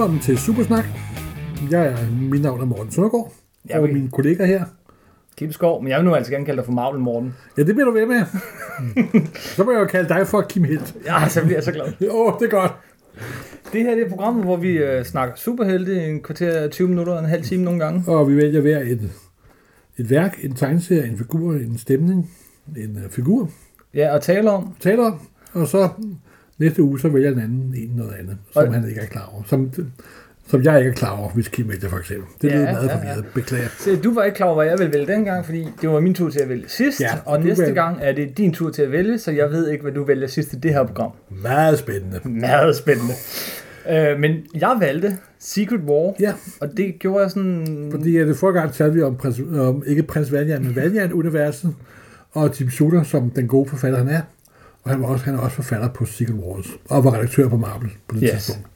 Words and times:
Velkommen 0.00 0.20
til 0.20 0.38
Supersnak. 0.38 0.84
Jeg 1.70 1.86
er, 1.86 1.96
mit 2.30 2.42
navn 2.42 2.60
er 2.60 2.64
Morten 2.64 2.92
Søndergaard, 2.92 3.32
Ja, 3.68 3.80
og 3.80 3.88
vi- 3.88 3.92
min 3.92 4.10
kollega 4.10 4.44
her. 4.46 4.64
Kim 5.36 5.52
Skov, 5.52 5.82
men 5.82 5.90
jeg 5.90 5.98
vil 5.98 6.04
nu 6.04 6.14
altså 6.14 6.32
gerne 6.32 6.44
kalde 6.44 6.56
dig 6.56 6.64
for 6.64 6.72
Marvel 6.72 7.00
Morten. 7.00 7.34
Ja, 7.58 7.62
det 7.62 7.74
bliver 7.74 7.84
du 7.84 7.92
ved 7.92 8.06
med. 8.06 8.20
så 9.56 9.64
må 9.64 9.72
jeg 9.72 9.80
jo 9.80 9.84
kalde 9.84 10.08
dig 10.08 10.26
for 10.26 10.40
Kim 10.40 10.64
Helt. 10.64 10.94
Ja, 11.06 11.28
så 11.28 11.40
bliver 11.40 11.56
jeg 11.56 11.64
så 11.64 11.72
glad. 11.72 11.86
Åh, 12.10 12.26
oh, 12.26 12.32
det 12.40 12.46
er 12.46 12.50
godt. 12.50 12.72
Det 13.72 13.82
her 13.82 13.94
det 13.94 14.04
er 14.04 14.08
programmet, 14.08 14.44
hvor 14.44 14.56
vi 14.56 14.70
øh, 14.70 15.04
snakker 15.04 15.34
superhelte 15.36 15.94
i 16.06 16.08
en 16.10 16.22
kvarter, 16.22 16.68
20 16.68 16.88
minutter, 16.88 17.18
en 17.18 17.24
halv 17.24 17.42
time 17.42 17.64
nogle 17.64 17.80
gange. 17.80 18.04
Og 18.12 18.28
vi 18.30 18.36
vælger 18.36 18.60
hver 18.60 18.78
et, 18.78 19.10
et 19.98 20.10
værk, 20.10 20.38
en 20.44 20.54
tegneserie, 20.54 21.08
en 21.10 21.18
figur, 21.18 21.52
en 21.52 21.78
stemning, 21.78 22.30
en 22.76 22.96
uh, 23.04 23.10
figur, 23.10 23.50
Ja, 23.94 24.14
og 24.14 24.22
taler 24.22 24.50
om. 24.50 24.74
taler 24.80 25.04
om, 25.04 25.20
og 25.52 25.68
så 25.68 25.88
næste 26.60 26.82
uge, 26.82 27.00
så 27.00 27.08
vælger 27.08 27.30
den 27.30 27.40
anden 27.40 27.74
en 27.76 27.90
noget 27.96 28.12
andet, 28.20 28.36
som 28.52 28.66
Og- 28.68 28.74
han 28.74 28.88
ikke 28.88 29.00
er 29.00 29.06
klar 29.06 29.30
over. 29.34 29.42
Som, 29.46 29.72
som 30.48 30.62
jeg 30.62 30.78
ikke 30.78 30.90
er 30.90 30.94
klar 30.94 31.10
over, 31.18 31.30
hvis 31.30 31.48
Kim 31.48 31.68
vælger 31.68 31.88
for 31.88 31.98
eksempel. 31.98 32.26
Det 32.42 32.48
Ja, 32.48 32.54
lyder 32.56 32.72
meget 32.72 32.86
ja, 32.88 32.88
ja. 32.92 32.96
forvirret. 32.96 33.24
Beklager. 33.34 33.68
Så 33.78 33.96
du 34.04 34.14
var 34.14 34.24
ikke 34.24 34.36
klar 34.36 34.46
over, 34.46 34.54
hvad 34.56 34.66
jeg 34.66 34.78
ville 34.78 34.92
vælge 34.92 35.06
dengang, 35.06 35.44
fordi 35.44 35.68
det 35.82 35.88
var 35.90 36.00
min 36.00 36.14
tur 36.14 36.30
til 36.30 36.40
at 36.40 36.48
vælge 36.48 36.64
sidst. 36.68 37.00
Ja, 37.00 37.08
og 37.24 37.42
næste 37.42 37.62
vælger. 37.62 37.74
gang 37.74 37.98
er 38.00 38.12
det 38.12 38.38
din 38.38 38.52
tur 38.52 38.70
til 38.70 38.82
at 38.82 38.92
vælge, 38.92 39.18
så 39.18 39.30
jeg 39.30 39.50
ved 39.50 39.68
ikke, 39.70 39.82
hvad 39.82 39.92
du 39.92 40.04
vælger 40.04 40.26
sidst 40.26 40.52
i 40.52 40.56
det 40.56 40.70
her 40.72 40.84
program. 40.86 41.10
Meget 41.42 41.78
spændende. 41.78 42.20
Meget 42.24 42.76
spændende. 42.76 43.12
Øh, 43.90 44.20
men 44.20 44.32
jeg 44.54 44.76
valgte 44.80 45.16
Secret 45.38 45.80
War, 45.80 46.14
Ja, 46.20 46.32
og 46.60 46.68
det 46.76 46.94
gjorde 46.98 47.22
jeg 47.22 47.30
sådan... 47.30 47.88
fordi 47.90 48.16
at 48.16 48.26
det 48.28 48.36
forrige 48.36 48.60
gang 48.60 48.72
talte 48.72 48.94
vi 48.94 49.02
om, 49.02 49.16
prins, 49.16 49.40
om 49.58 49.82
ikke 49.86 50.02
prins 50.02 50.32
Valjean, 50.32 50.62
men 50.64 50.76
Valjean-universet, 50.76 51.74
og 52.32 52.52
Tim 52.52 52.70
Shooter, 52.70 53.02
som 53.02 53.30
den 53.30 53.48
gode 53.48 53.68
forfatter 53.68 53.98
han 53.98 54.08
er. 54.08 54.20
Og 54.82 54.90
han, 54.90 55.02
var 55.02 55.06
også, 55.08 55.24
han 55.24 55.34
er 55.34 55.38
også 55.38 55.56
forfatter 55.56 55.88
på 55.88 56.04
Secret 56.04 56.34
Wars, 56.36 56.66
og 56.88 57.04
var 57.04 57.14
redaktør 57.14 57.48
på 57.48 57.56
Marvel 57.56 57.90
på 58.08 58.14
det 58.16 58.22
Yes. 58.22 58.30
tidspunkt. 58.44 58.66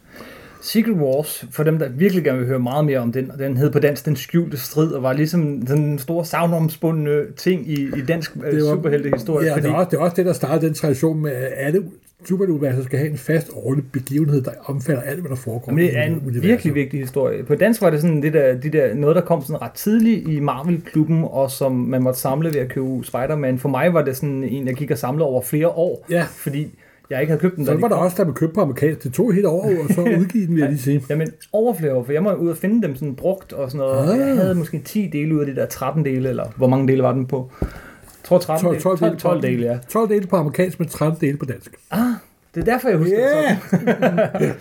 Secret 0.63 0.95
Wars, 0.95 1.45
for 1.51 1.63
dem, 1.63 1.79
der 1.79 1.89
virkelig 1.89 2.25
gerne 2.25 2.39
vil 2.39 2.49
høre 2.49 2.59
meget 2.59 2.85
mere 2.85 2.99
om 2.99 3.13
den, 3.13 3.31
og 3.31 3.39
den 3.39 3.57
hed 3.57 3.71
på 3.71 3.79
dansk 3.79 4.07
Den 4.07 4.17
Skjulte 4.17 4.57
Strid, 4.57 4.93
og 4.93 5.03
var 5.03 5.13
ligesom 5.13 5.67
sådan 5.67 5.83
en 5.85 5.99
stor 5.99 6.23
savnomspundne 6.23 7.23
ting 7.37 7.71
i, 7.71 7.75
i 7.97 8.03
dansk 8.09 8.37
øh, 8.45 8.53
Det 8.53 8.65
var- 8.65 8.75
superheltehistorie. 8.75 9.47
Ja, 9.47 9.53
fordi, 9.55 9.67
det 9.67 9.71
er, 9.73 9.77
også, 9.77 9.91
det 9.91 9.97
er 9.97 10.01
også 10.01 10.17
det, 10.17 10.27
der 10.27 10.33
startede 10.33 10.67
den 10.67 10.75
tradition 10.75 11.23
med, 11.23 11.31
at 11.33 11.53
alle 11.57 11.85
superuniverser 12.29 12.83
skal 12.85 12.99
have 12.99 13.11
en 13.11 13.17
fast 13.19 13.51
årlig 13.55 13.85
begivenhed, 13.93 14.43
der 14.43 14.51
omfatter 14.65 15.03
alt, 15.03 15.21
hvad 15.21 15.31
der 15.31 15.37
foregår. 15.37 15.73
men 15.73 15.79
det 15.85 15.99
er 15.99 16.03
en 16.03 16.13
universet. 16.27 16.43
virkelig 16.43 16.75
vigtig 16.75 17.01
historie. 17.01 17.43
På 17.45 17.55
dansk 17.55 17.83
var 17.83 17.91
det 17.91 18.01
sådan 18.01 18.23
det 18.23 18.33
der, 18.33 18.55
de 18.55 18.69
der, 18.69 18.95
noget, 18.95 19.17
der 19.17 19.23
kom 19.23 19.43
sådan 19.43 19.63
ret 19.63 19.73
tidligt 19.73 20.29
i 20.29 20.41
Marvel-klubben, 20.41 21.25
og 21.31 21.51
som 21.51 21.73
man 21.73 22.03
måtte 22.03 22.21
samle 22.21 22.49
ved 22.55 22.61
at 22.61 22.69
købe 22.69 22.87
Spider-Man. 23.03 23.59
For 23.59 23.69
mig 23.69 23.95
var 23.95 24.03
det 24.03 24.17
sådan 24.17 24.45
en, 24.45 24.67
jeg 24.67 24.75
gik 24.75 24.91
og 24.91 24.99
samlede 24.99 25.27
over 25.27 25.43
flere 25.43 25.69
år, 25.69 26.07
Ja, 26.11 26.23
fordi 26.31 26.79
jeg 27.11 27.21
ikke 27.21 27.31
havde 27.31 27.41
købt 27.41 27.57
den. 27.57 27.67
så 27.67 27.75
de 27.75 27.83
var 27.83 27.89
der 27.89 27.95
også, 27.97 28.17
der 28.19 28.25
man 28.25 28.35
købte 28.35 28.55
på 28.55 28.61
amerikansk. 28.61 29.03
Det 29.03 29.13
tog 29.13 29.33
helt 29.35 29.47
over, 29.47 29.65
og 29.65 29.95
så 29.95 30.01
udgive 30.21 30.47
den, 30.47 30.55
vil 30.55 30.61
jeg 30.61 30.71
lige 30.71 30.83
sige. 30.83 31.03
Jamen, 31.11 31.29
over 31.53 31.75
flere 31.75 31.95
år, 31.95 32.05
for 32.05 32.13
jeg 32.13 32.23
må 32.23 32.33
ud 32.33 32.49
og 32.49 32.57
finde 32.57 32.83
dem 32.87 32.95
sådan 32.97 33.15
brugt 33.15 33.53
og 33.53 33.71
sådan 33.71 33.87
noget. 33.87 34.13
Ah. 34.13 34.19
Jeg 34.29 34.37
havde 34.37 34.55
måske 34.55 34.79
10 34.85 35.11
dele 35.13 35.35
ud 35.35 35.41
af 35.41 35.47
de 35.47 35.55
der 35.57 35.67
13 35.67 36.05
dele, 36.05 36.29
eller 36.29 36.45
hvor 36.57 36.67
mange 36.67 36.89
dele 36.89 37.03
var 37.03 37.13
den 37.13 37.27
på? 37.27 37.51
Tror 38.25 38.39
13 38.39 38.65
12, 38.65 38.73
dele. 38.75 38.83
12 38.83 38.99
12, 38.99 39.11
dele. 39.11 39.21
12 39.21 39.43
dele, 39.43 39.67
ja. 39.67 39.79
12 39.89 40.09
dele 40.09 40.27
på 40.27 40.37
amerikansk, 40.37 40.81
men 40.81 40.89
13 40.89 41.21
dele 41.21 41.39
på 41.39 41.45
dansk. 41.45 41.75
Ah, 41.91 42.01
det 42.55 42.61
er 42.61 42.65
derfor, 42.65 42.89
jeg 42.89 42.99
husker 42.99 43.19
Yeah! 43.19 43.57
det 44.39 44.55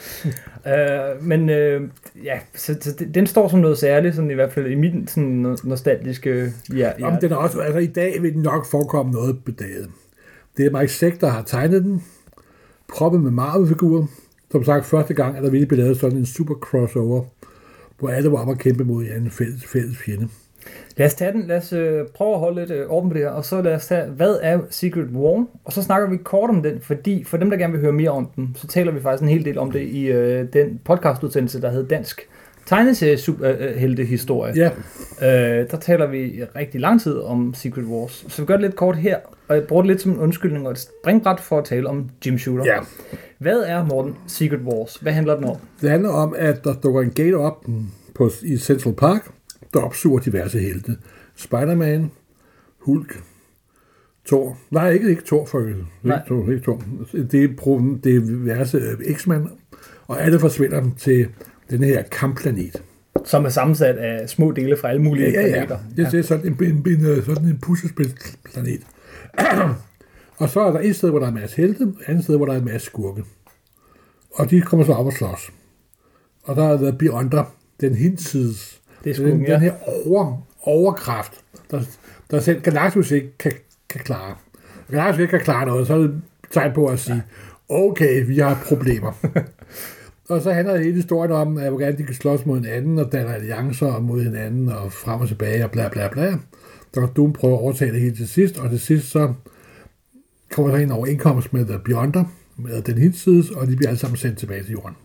sådan. 0.63 1.17
Uh, 1.19 1.25
men 1.29 1.41
uh, 1.41 1.89
ja, 2.25 2.39
så, 2.55 2.77
så 2.81 3.05
den 3.13 3.27
står 3.27 3.47
som 3.47 3.59
noget 3.59 3.77
særligt, 3.77 4.15
sådan 4.15 4.31
i 4.31 4.33
hvert 4.33 4.51
fald 4.51 4.67
i 4.67 4.75
min 4.75 5.07
sådan 5.07 5.45
no- 5.45 5.69
nostalgiske 5.69 6.53
ja, 6.75 6.91
ja. 6.99 7.07
Om 7.07 7.17
den 7.21 7.31
er 7.31 7.35
også, 7.35 7.59
altså 7.59 7.79
i 7.79 7.87
dag 7.87 8.21
vil 8.21 8.33
den 8.33 8.41
nok 8.41 8.65
forekomme 8.65 9.11
noget 9.11 9.43
bedaget. 9.43 9.89
Det 10.57 10.65
er 10.65 10.79
Mike 10.79 10.93
Zeck, 10.93 11.21
der 11.21 11.29
har 11.29 11.41
tegnet 11.41 11.83
den, 11.83 12.03
proppet 12.93 13.21
med 13.21 13.31
Marvel-figurer. 13.31 14.05
Som 14.51 14.63
sagt, 14.63 14.85
første 14.85 15.13
gang 15.13 15.37
er 15.37 15.41
der 15.41 15.49
virkelig 15.49 15.67
blevet 15.67 15.83
lavet 15.83 15.99
sådan 15.99 16.17
en 16.17 16.25
super 16.25 16.53
crossover, 16.53 17.23
hvor 17.99 18.09
alle 18.09 18.31
var 18.31 18.37
om 18.37 18.49
at 18.49 18.57
kæmpe 18.57 18.83
mod 18.83 19.03
en 19.03 19.31
fælles, 19.31 19.65
fælles 19.65 19.97
fjende. 19.97 20.27
Lad 20.97 21.07
os 21.07 21.13
tage 21.13 21.31
den, 21.31 21.47
lad 21.47 21.57
os 21.57 21.73
øh, 21.73 22.01
prøve 22.15 22.33
at 22.33 22.39
holde 22.39 22.59
lidt 22.59 22.71
øh, 22.71 22.91
åben 22.91 23.09
på 23.09 23.13
det 23.13 23.21
her, 23.23 23.29
og 23.29 23.45
så 23.45 23.61
lad 23.61 23.75
os 23.75 23.87
tage, 23.87 24.05
hvad 24.05 24.37
er 24.41 24.59
Secret 24.69 25.07
War? 25.13 25.45
Og 25.65 25.73
så 25.73 25.81
snakker 25.81 26.09
vi 26.09 26.17
kort 26.17 26.49
om 26.49 26.63
den, 26.63 26.81
fordi 26.81 27.23
for 27.23 27.37
dem, 27.37 27.49
der 27.49 27.57
gerne 27.57 27.73
vil 27.73 27.81
høre 27.81 27.91
mere 27.91 28.09
om 28.09 28.29
den, 28.35 28.55
så 28.55 28.67
taler 28.67 28.91
vi 28.91 29.01
faktisk 29.01 29.23
en 29.23 29.29
hel 29.29 29.45
del 29.45 29.57
om 29.57 29.71
det 29.71 29.81
i 29.81 30.05
øh, 30.05 30.47
den 30.53 30.79
podcastudsendelse, 30.85 31.61
der 31.61 31.69
hedder 31.71 31.87
Dansk 31.87 32.21
Tegneserie-heltehistorie. 32.65 34.53
Ja, 34.55 34.69
Øh, 35.21 35.71
der 35.71 35.77
taler 35.81 36.07
vi 36.07 36.41
rigtig 36.55 36.81
lang 36.81 37.01
tid 37.01 37.17
om 37.17 37.53
Secret 37.53 37.85
Wars. 37.85 38.25
Så 38.27 38.41
vi 38.41 38.45
gør 38.45 38.53
det 38.53 38.61
lidt 38.61 38.75
kort 38.75 38.95
her, 38.95 39.17
og 39.47 39.55
jeg 39.55 39.63
bruger 39.63 39.81
det 39.81 39.87
lidt 39.87 40.01
som 40.01 40.11
en 40.11 40.17
undskyldning 40.19 40.65
og 40.65 40.71
et 40.71 40.79
springbræt 40.79 41.39
for 41.39 41.57
at 41.57 41.65
tale 41.65 41.89
om 41.89 42.09
Jim 42.25 42.37
Shooter. 42.37 42.65
ja. 42.65 42.79
Hvad 43.39 43.59
er, 43.59 43.85
Morten, 43.85 44.15
Secret 44.27 44.59
Wars? 44.61 44.95
Hvad 44.95 45.13
handler 45.13 45.35
den 45.35 45.45
om? 45.45 45.55
Det 45.81 45.89
handler 45.89 46.09
om, 46.09 46.35
at 46.37 46.63
der 46.63 46.73
dukker 46.73 47.01
en 47.01 47.09
gate 47.09 47.33
op 47.37 47.65
på, 48.15 48.29
i 48.43 48.57
Central 48.57 48.93
Park, 48.93 49.27
der 49.73 49.79
opsuger 49.79 50.19
diverse 50.19 50.59
helte. 50.59 50.97
Spider-Man, 51.35 52.11
Hulk, 52.79 53.23
Thor. 54.27 54.57
Nej, 54.71 54.89
ikke, 54.89 55.09
ikke 55.09 55.21
Thor 55.25 55.45
for. 55.45 55.59
Ikke 55.59 55.85
Thor, 56.27 56.51
ikke 56.51 56.63
Thor. 56.63 56.83
Det 57.11 57.43
er, 57.43 57.47
pro- 57.61 57.99
det 58.03 58.15
er 58.15 58.19
diverse 58.19 58.77
øh, 58.77 59.15
X-Men, 59.15 59.49
og 60.07 60.21
alle 60.23 60.39
forsvinder 60.39 60.89
til 60.97 61.27
den 61.69 61.83
her 61.83 62.01
kampplanet. 62.03 62.83
Som 63.25 63.45
er 63.45 63.49
sammensat 63.49 63.95
af 63.97 64.29
små 64.29 64.51
dele 64.51 64.77
fra 64.77 64.89
alle 64.89 65.01
mulige 65.01 65.29
Ja, 65.31 65.41
ja, 65.41 65.47
ja. 65.47 65.51
planeter. 65.51 65.79
Det, 65.97 66.11
det 66.11 66.19
er 66.19 66.23
sådan 66.23 66.45
en, 66.47 66.63
en, 66.63 66.83
en, 66.99 67.05
øh, 67.05 67.25
sådan 67.25 67.45
en 67.47 67.57
puslespilsplanet. 67.61 68.81
og 70.37 70.49
så 70.49 70.59
er 70.61 70.71
der 70.71 70.79
et 70.79 70.95
sted, 70.95 71.09
hvor 71.09 71.19
der 71.19 71.25
er 71.25 71.29
en 71.31 71.35
masse 71.39 71.57
helte, 71.57 71.83
et 71.83 71.95
andet 72.07 72.23
sted, 72.23 72.37
hvor 72.37 72.45
der 72.45 72.53
er 72.53 72.57
en 72.57 72.65
masse 72.65 72.85
skurke. 72.85 73.23
Og 74.33 74.49
de 74.49 74.61
kommer 74.61 74.85
så 74.85 74.93
op 74.93 75.05
og 75.05 75.13
slås. 75.13 75.51
Og 76.43 76.55
der 76.55 76.63
er 76.63 76.77
der 76.77 76.91
Beyonder, 76.91 77.55
den 77.81 77.95
hinsides. 77.95 78.81
Det 79.03 79.09
er 79.09 79.13
den, 79.13 79.27
skurken, 79.27 79.45
ja. 79.45 79.53
den 79.53 79.61
her 79.61 79.73
over, 80.05 80.47
overkraft, 80.61 81.33
der, 81.71 81.81
der 82.31 82.39
selv 82.39 82.61
Galactus 82.61 83.11
ikke 83.11 83.37
kan, 83.37 83.51
kan 83.89 84.01
klare. 84.01 84.35
Galactus 84.91 85.19
ikke 85.19 85.31
kan 85.31 85.39
klare 85.39 85.65
noget, 85.65 85.87
så 85.87 85.93
er 85.93 85.97
det 85.97 86.05
et 86.05 86.21
tegn 86.51 86.73
på 86.73 86.85
at 86.85 86.99
sige, 86.99 87.23
okay, 87.69 88.25
vi 88.25 88.39
har 88.39 88.63
problemer. 88.67 89.11
Og 90.29 90.41
så 90.41 90.51
handler 90.51 90.77
hele 90.77 90.95
historien 90.95 91.31
om, 91.31 91.57
at 91.57 91.69
hvordan 91.69 91.97
de 91.97 92.03
kan 92.03 92.15
slås 92.15 92.45
mod 92.45 92.59
hinanden, 92.59 92.99
og 92.99 93.11
danne 93.11 93.35
alliancer 93.35 93.99
mod 93.99 94.23
hinanden, 94.23 94.69
og 94.69 94.91
frem 94.91 95.21
og 95.21 95.27
tilbage, 95.27 95.63
og 95.63 95.71
bla 95.71 95.89
bla 95.89 96.07
bla. 96.07 96.37
Dr. 96.95 97.05
Doom 97.05 97.33
prøver 97.33 97.57
at 97.57 97.61
overtage 97.61 97.91
det 97.91 98.01
hele 98.01 98.15
til 98.15 98.27
sidst, 98.27 98.57
og 98.57 98.69
til 98.69 98.79
sidst 98.79 99.11
så 99.11 99.33
kommer 100.51 100.71
der 100.71 100.83
en 100.83 100.91
overenkomst 100.91 101.53
med 101.53 101.65
The 101.65 101.79
Beyonder, 101.85 102.23
med 102.57 102.81
den 102.81 102.97
hinsides, 102.97 103.49
og 103.49 103.67
de 103.67 103.75
bliver 103.75 103.89
alle 103.89 103.99
sammen 103.99 104.17
sendt 104.17 104.37
tilbage 104.37 104.63
til 104.63 104.71
jorden. 104.71 104.95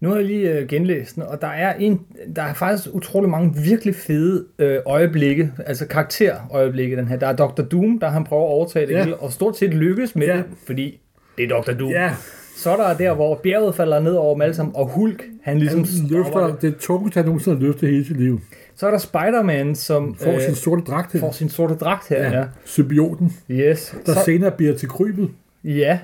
Nu 0.00 0.08
har 0.08 0.16
jeg 0.16 0.24
lige 0.24 0.50
øh, 0.52 0.68
genlæst 0.68 1.14
den, 1.14 1.22
og 1.22 1.40
der 1.40 1.46
er, 1.48 1.74
en, 1.74 2.00
der 2.36 2.42
er 2.42 2.54
faktisk 2.54 2.88
utrolig 2.94 3.30
mange 3.30 3.54
virkelig 3.64 3.94
fede 3.94 4.44
øh, 4.58 4.78
øjeblikke, 4.86 5.52
altså 5.66 5.86
karakterøjeblikke 5.86 6.96
den 6.96 7.08
her. 7.08 7.16
Der 7.16 7.26
er 7.26 7.36
Dr. 7.36 7.62
Doom, 7.62 7.98
der 7.98 8.08
han 8.08 8.24
prøver 8.24 8.42
at 8.42 8.48
overtage 8.48 8.86
det 8.86 8.92
Ja. 8.92 9.02
hele, 9.04 9.16
og 9.16 9.32
stort 9.32 9.58
set 9.58 9.74
lykkes 9.74 10.16
med 10.16 10.26
Ja. 10.26 10.36
det, 10.36 10.44
fordi 10.66 11.00
det 11.38 11.44
er 11.52 11.60
Dr. 11.60 11.72
Doom. 11.72 11.90
Ja, 11.90 12.10
Så 12.56 12.70
er 12.70 12.76
der 12.76 12.96
der, 12.96 13.14
hvor 13.14 13.34
bjerget 13.42 13.74
falder 13.74 14.00
ned 14.00 14.12
over 14.14 14.34
dem 14.34 14.42
alle 14.42 14.54
sammen, 14.54 14.76
og 14.76 14.86
Hulk, 14.88 15.24
han 15.42 15.58
ligesom 15.58 15.84
han 15.84 16.08
løfter, 16.10 16.46
det. 16.46 16.62
det 16.62 16.68
er 16.74 16.78
tungest, 16.80 17.14
han 17.14 17.24
nogensinde 17.24 17.56
har 17.56 17.64
løftet 17.66 17.88
hele 17.90 18.04
sit 18.04 18.16
liv. 18.16 18.40
Så 18.76 18.86
er 18.86 18.90
der 18.90 18.98
Spider-Man, 18.98 19.74
som 19.74 20.14
Får 20.14 20.32
øh, 20.34 20.40
sin 20.42 20.54
sorte 20.54 20.82
dragt 20.82 21.12
her. 21.12 21.20
får 21.20 21.32
sin 21.32 21.48
sorte 21.48 21.74
dragt 21.74 22.08
her. 22.08 22.22
Ja. 22.30 22.38
Ja, 22.38 22.44
symbioten, 22.64 23.32
Yes. 23.50 23.94
der 24.06 24.12
Så, 24.14 24.20
senere 24.24 24.50
bliver 24.50 24.74
til 24.74 24.88
krybet. 24.88 25.30
ja. 25.64 25.98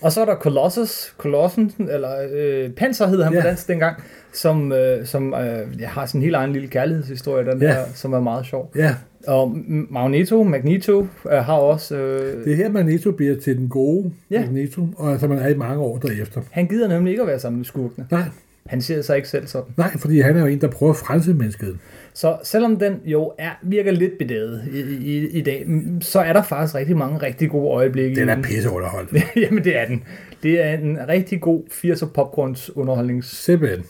Og 0.00 0.12
så 0.12 0.20
er 0.20 0.24
der 0.24 0.34
Colossus, 0.34 1.14
Colossen, 1.18 1.72
eller 1.78 2.10
øh, 2.32 2.70
Panser 2.70 3.06
hed 3.06 3.22
han 3.22 3.32
Ja. 3.32 3.40
på 3.40 3.46
dansk 3.46 3.68
dengang, 3.68 3.96
som, 4.32 4.72
øh, 4.72 5.06
som 5.06 5.34
øh, 5.34 5.80
ja, 5.80 5.86
har 5.86 6.06
sin 6.06 6.22
helt 6.22 6.34
egen 6.34 6.52
lille 6.52 6.68
kærlighedshistorie, 6.68 7.50
den 7.50 7.62
Ja. 7.62 7.66
der, 7.68 7.84
som 7.94 8.12
er 8.12 8.20
meget 8.20 8.46
sjov. 8.46 8.72
Ja, 8.76 8.94
Og 9.26 9.56
Magneto, 9.90 10.42
Magneto 10.42 11.00
øh, 11.30 11.32
har 11.32 11.54
også... 11.54 11.96
Øh, 11.96 12.44
det 12.44 12.52
er 12.52 12.56
her, 12.56 12.68
Magneto 12.68 13.10
bliver 13.12 13.36
til 13.40 13.58
den 13.58 13.68
gode 13.68 14.12
Ja. 14.30 14.40
Magneto, 14.40 14.86
og 14.96 15.12
altså 15.12 15.28
man 15.28 15.38
er 15.38 15.48
i 15.48 15.54
mange 15.54 15.82
år 15.82 15.98
derefter. 15.98 16.40
han 16.50 16.66
gider 16.66 16.88
nemlig 16.88 17.10
ikke 17.10 17.22
at 17.22 17.28
være 17.28 17.38
sammen 17.38 17.58
med 17.58 17.64
skurkene. 17.64 18.06
Nej, 18.10 18.22
Han 18.68 18.80
ser 18.80 19.02
sig 19.02 19.16
ikke 19.16 19.28
selv 19.28 19.46
sådan. 19.46 19.72
nej, 19.76 19.96
fordi 19.98 20.20
han 20.20 20.36
er 20.36 20.40
jo 20.40 20.46
en, 20.46 20.60
der 20.60 20.68
prøver 20.68 20.92
at 20.92 20.98
frelse 20.98 21.34
mennesket. 21.34 21.78
Så 22.14 22.36
selvom 22.42 22.76
den 22.76 23.00
jo 23.04 23.32
er, 23.38 23.50
virker 23.62 23.92
lidt 23.92 24.18
bedaget 24.18 24.62
i, 24.72 24.80
i, 24.80 25.26
i 25.26 25.40
dag, 25.40 25.66
så 26.00 26.20
er 26.20 26.32
der 26.32 26.42
faktisk 26.42 26.74
rigtig 26.74 26.96
mange 26.96 27.18
rigtig 27.18 27.50
gode 27.50 27.70
øjeblikke 27.70 28.20
Den 28.20 28.28
er 28.28 28.42
pisse 28.42 28.70
underholdt. 28.70 29.12
Jamen 29.42 29.64
det 29.64 29.78
er 29.78 29.86
den. 29.86 30.04
Det 30.42 30.64
er 30.64 30.72
en 30.72 30.98
rigtig 31.08 31.40
god 31.40 31.62
80'er 31.70 32.06
popcorns 32.06 32.76
underholdnings... 32.76 33.44
Simpelthen. 33.44 33.84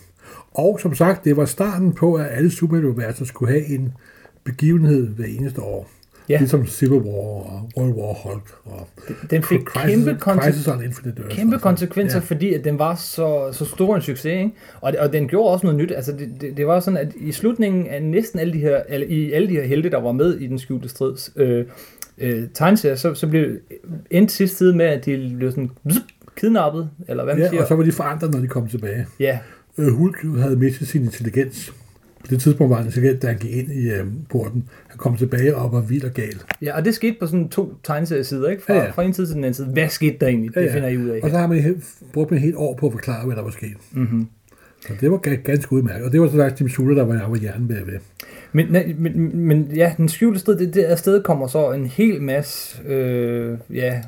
Og 0.51 0.79
som 0.81 0.95
sagt, 0.95 1.25
det 1.25 1.37
var 1.37 1.45
starten 1.45 1.93
på, 1.93 2.13
at 2.13 2.27
alle 2.31 2.51
superhelteuniverser 2.51 3.25
skulle 3.25 3.51
have 3.51 3.65
en 3.65 3.93
begivenhed 4.43 5.07
hver 5.07 5.25
eneste 5.25 5.61
år. 5.61 5.89
Ja. 6.29 6.37
Ligesom 6.37 6.67
Civil 6.67 6.91
War 7.01 7.13
og 7.15 7.69
World 7.77 7.93
War 7.93 8.13
Hulk 8.13 8.43
og 8.65 8.87
Den 9.31 9.43
fik 9.43 9.59
Crisis, 9.59 10.05
kæmpe, 10.05 10.19
Crisis 10.19 10.67
on 10.67 10.83
Infinite 10.83 11.21
Earths. 11.21 11.35
kæmpe 11.35 11.51
sådan. 11.51 11.59
konsekvenser, 11.61 12.17
ja. 12.17 12.23
fordi 12.23 12.53
at 12.53 12.63
den 12.63 12.79
var 12.79 12.95
så, 12.95 13.49
så 13.51 13.65
stor 13.65 13.95
en 13.95 14.01
succes. 14.01 14.25
Ikke? 14.25 14.51
Og, 14.81 14.93
og 14.99 15.13
den 15.13 15.27
gjorde 15.27 15.49
også 15.53 15.65
noget 15.65 15.79
nyt. 15.79 15.91
Altså 15.91 16.11
det, 16.11 16.29
det, 16.41 16.57
det 16.57 16.67
var 16.67 16.79
sådan, 16.79 16.97
at 16.97 17.07
i 17.15 17.31
slutningen 17.31 17.87
af 17.87 18.03
næsten 18.03 18.39
alle 18.39 18.53
de 18.53 18.59
her, 18.59 18.81
eller 18.89 19.07
i 19.07 19.31
alle 19.31 19.47
de 19.47 19.53
her 19.53 19.63
helte, 19.63 19.89
der 19.89 20.01
var 20.01 20.11
med 20.11 20.37
i 20.37 20.47
den 20.47 20.59
skjulte 20.59 20.89
strids, 20.89 21.31
øh, 21.35 21.65
øh, 22.17 22.43
tegneserie, 22.53 22.97
så, 22.97 23.13
så 23.13 23.27
blev 23.27 23.57
endte 24.11 24.33
sidste 24.33 24.57
side 24.57 24.75
med, 24.75 24.85
at 24.85 25.05
de 25.05 25.33
blev 25.37 25.51
sådan 25.51 25.69
bzz, 25.87 25.97
kidnappet, 26.37 26.89
eller 27.07 27.23
hvad 27.23 27.33
man 27.33 27.43
Ja, 27.43 27.49
siger. 27.49 27.61
og 27.61 27.67
så 27.67 27.75
var 27.75 27.83
de 27.83 27.91
forandret, 27.91 28.31
når 28.33 28.39
de 28.39 28.47
kom 28.47 28.67
tilbage. 28.67 29.07
Ja, 29.19 29.39
øh, 29.77 29.87
Hulk 29.93 30.21
havde 30.39 30.55
mistet 30.55 30.87
sin 30.87 31.03
intelligens. 31.03 31.73
På 32.19 32.27
det 32.29 32.41
tidspunkt 32.41 32.69
var 32.69 32.75
han 32.77 32.85
intelligent, 32.85 33.21
da 33.21 33.27
han 33.27 33.37
gik 33.37 33.51
ind 33.55 33.71
i 33.71 33.89
øh, 33.91 34.05
porten. 34.29 34.63
Han 34.87 34.97
kom 34.97 35.17
tilbage 35.17 35.55
og 35.55 35.71
var 35.71 35.81
vild 35.81 36.03
og 36.03 36.11
gal. 36.11 36.41
Ja, 36.61 36.77
og 36.77 36.85
det 36.85 36.95
skete 36.95 37.15
på 37.19 37.27
sådan 37.27 37.49
to 37.49 37.73
tegneseriesider, 37.83 38.49
ikke? 38.49 38.63
Fra, 38.63 38.73
Ja, 38.73 38.77
ja, 38.79 38.83
ja. 38.83 38.87
ja. 38.89 38.93
fra 38.95 39.03
en 39.03 39.13
side 39.13 39.27
til 39.27 39.35
den 39.35 39.43
anden 39.43 39.53
side. 39.53 39.67
Hvad 39.67 39.89
skete 39.89 40.17
der 40.21 40.27
egentlig? 40.27 40.55
Det 40.55 40.71
finder 40.71 40.87
I 40.89 40.97
ud 40.97 41.09
af. 41.09 41.19
Og 41.23 41.29
så 41.29 41.37
har 41.37 41.47
man 41.47 41.57
he- 41.59 42.03
brugt 42.13 42.31
et 42.31 42.39
helt 42.41 42.55
år 42.55 42.75
på 42.79 42.85
at 42.85 42.91
forklare, 42.93 43.25
hvad 43.25 43.35
der 43.35 43.43
var 43.43 43.51
sket. 43.51 43.73
Mm-hmm. 43.91 44.27
Så 44.87 44.93
det 45.01 45.11
var 45.11 45.17
ga- 45.27 45.41
ganske 45.43 45.73
udmærket. 45.73 46.05
Og 46.05 46.11
det 46.11 46.21
var 46.21 46.27
så 46.27 46.37
faktisk 46.37 46.61
Jim 46.61 46.69
Shooter, 46.69 46.95
der 46.95 47.03
var, 47.05 47.13
jeg 47.13 47.23
var 47.31 47.35
hjernen 47.37 47.67
bagved. 47.67 47.99
Men, 48.51 48.67
nej, 48.69 48.95
men, 48.97 49.37
men 49.37 49.71
ja, 49.75 49.93
den 49.97 50.09
skjulte 50.09 50.39
sted, 50.39 50.57
det, 50.59 50.73
det 50.73 50.83
afsted 50.83 51.23
kommer 51.23 51.47
så 51.47 51.71
en 51.71 51.85
hel 51.85 52.21
masse, 52.21 52.81
øh, 52.87 53.57
ja, 53.73 54.01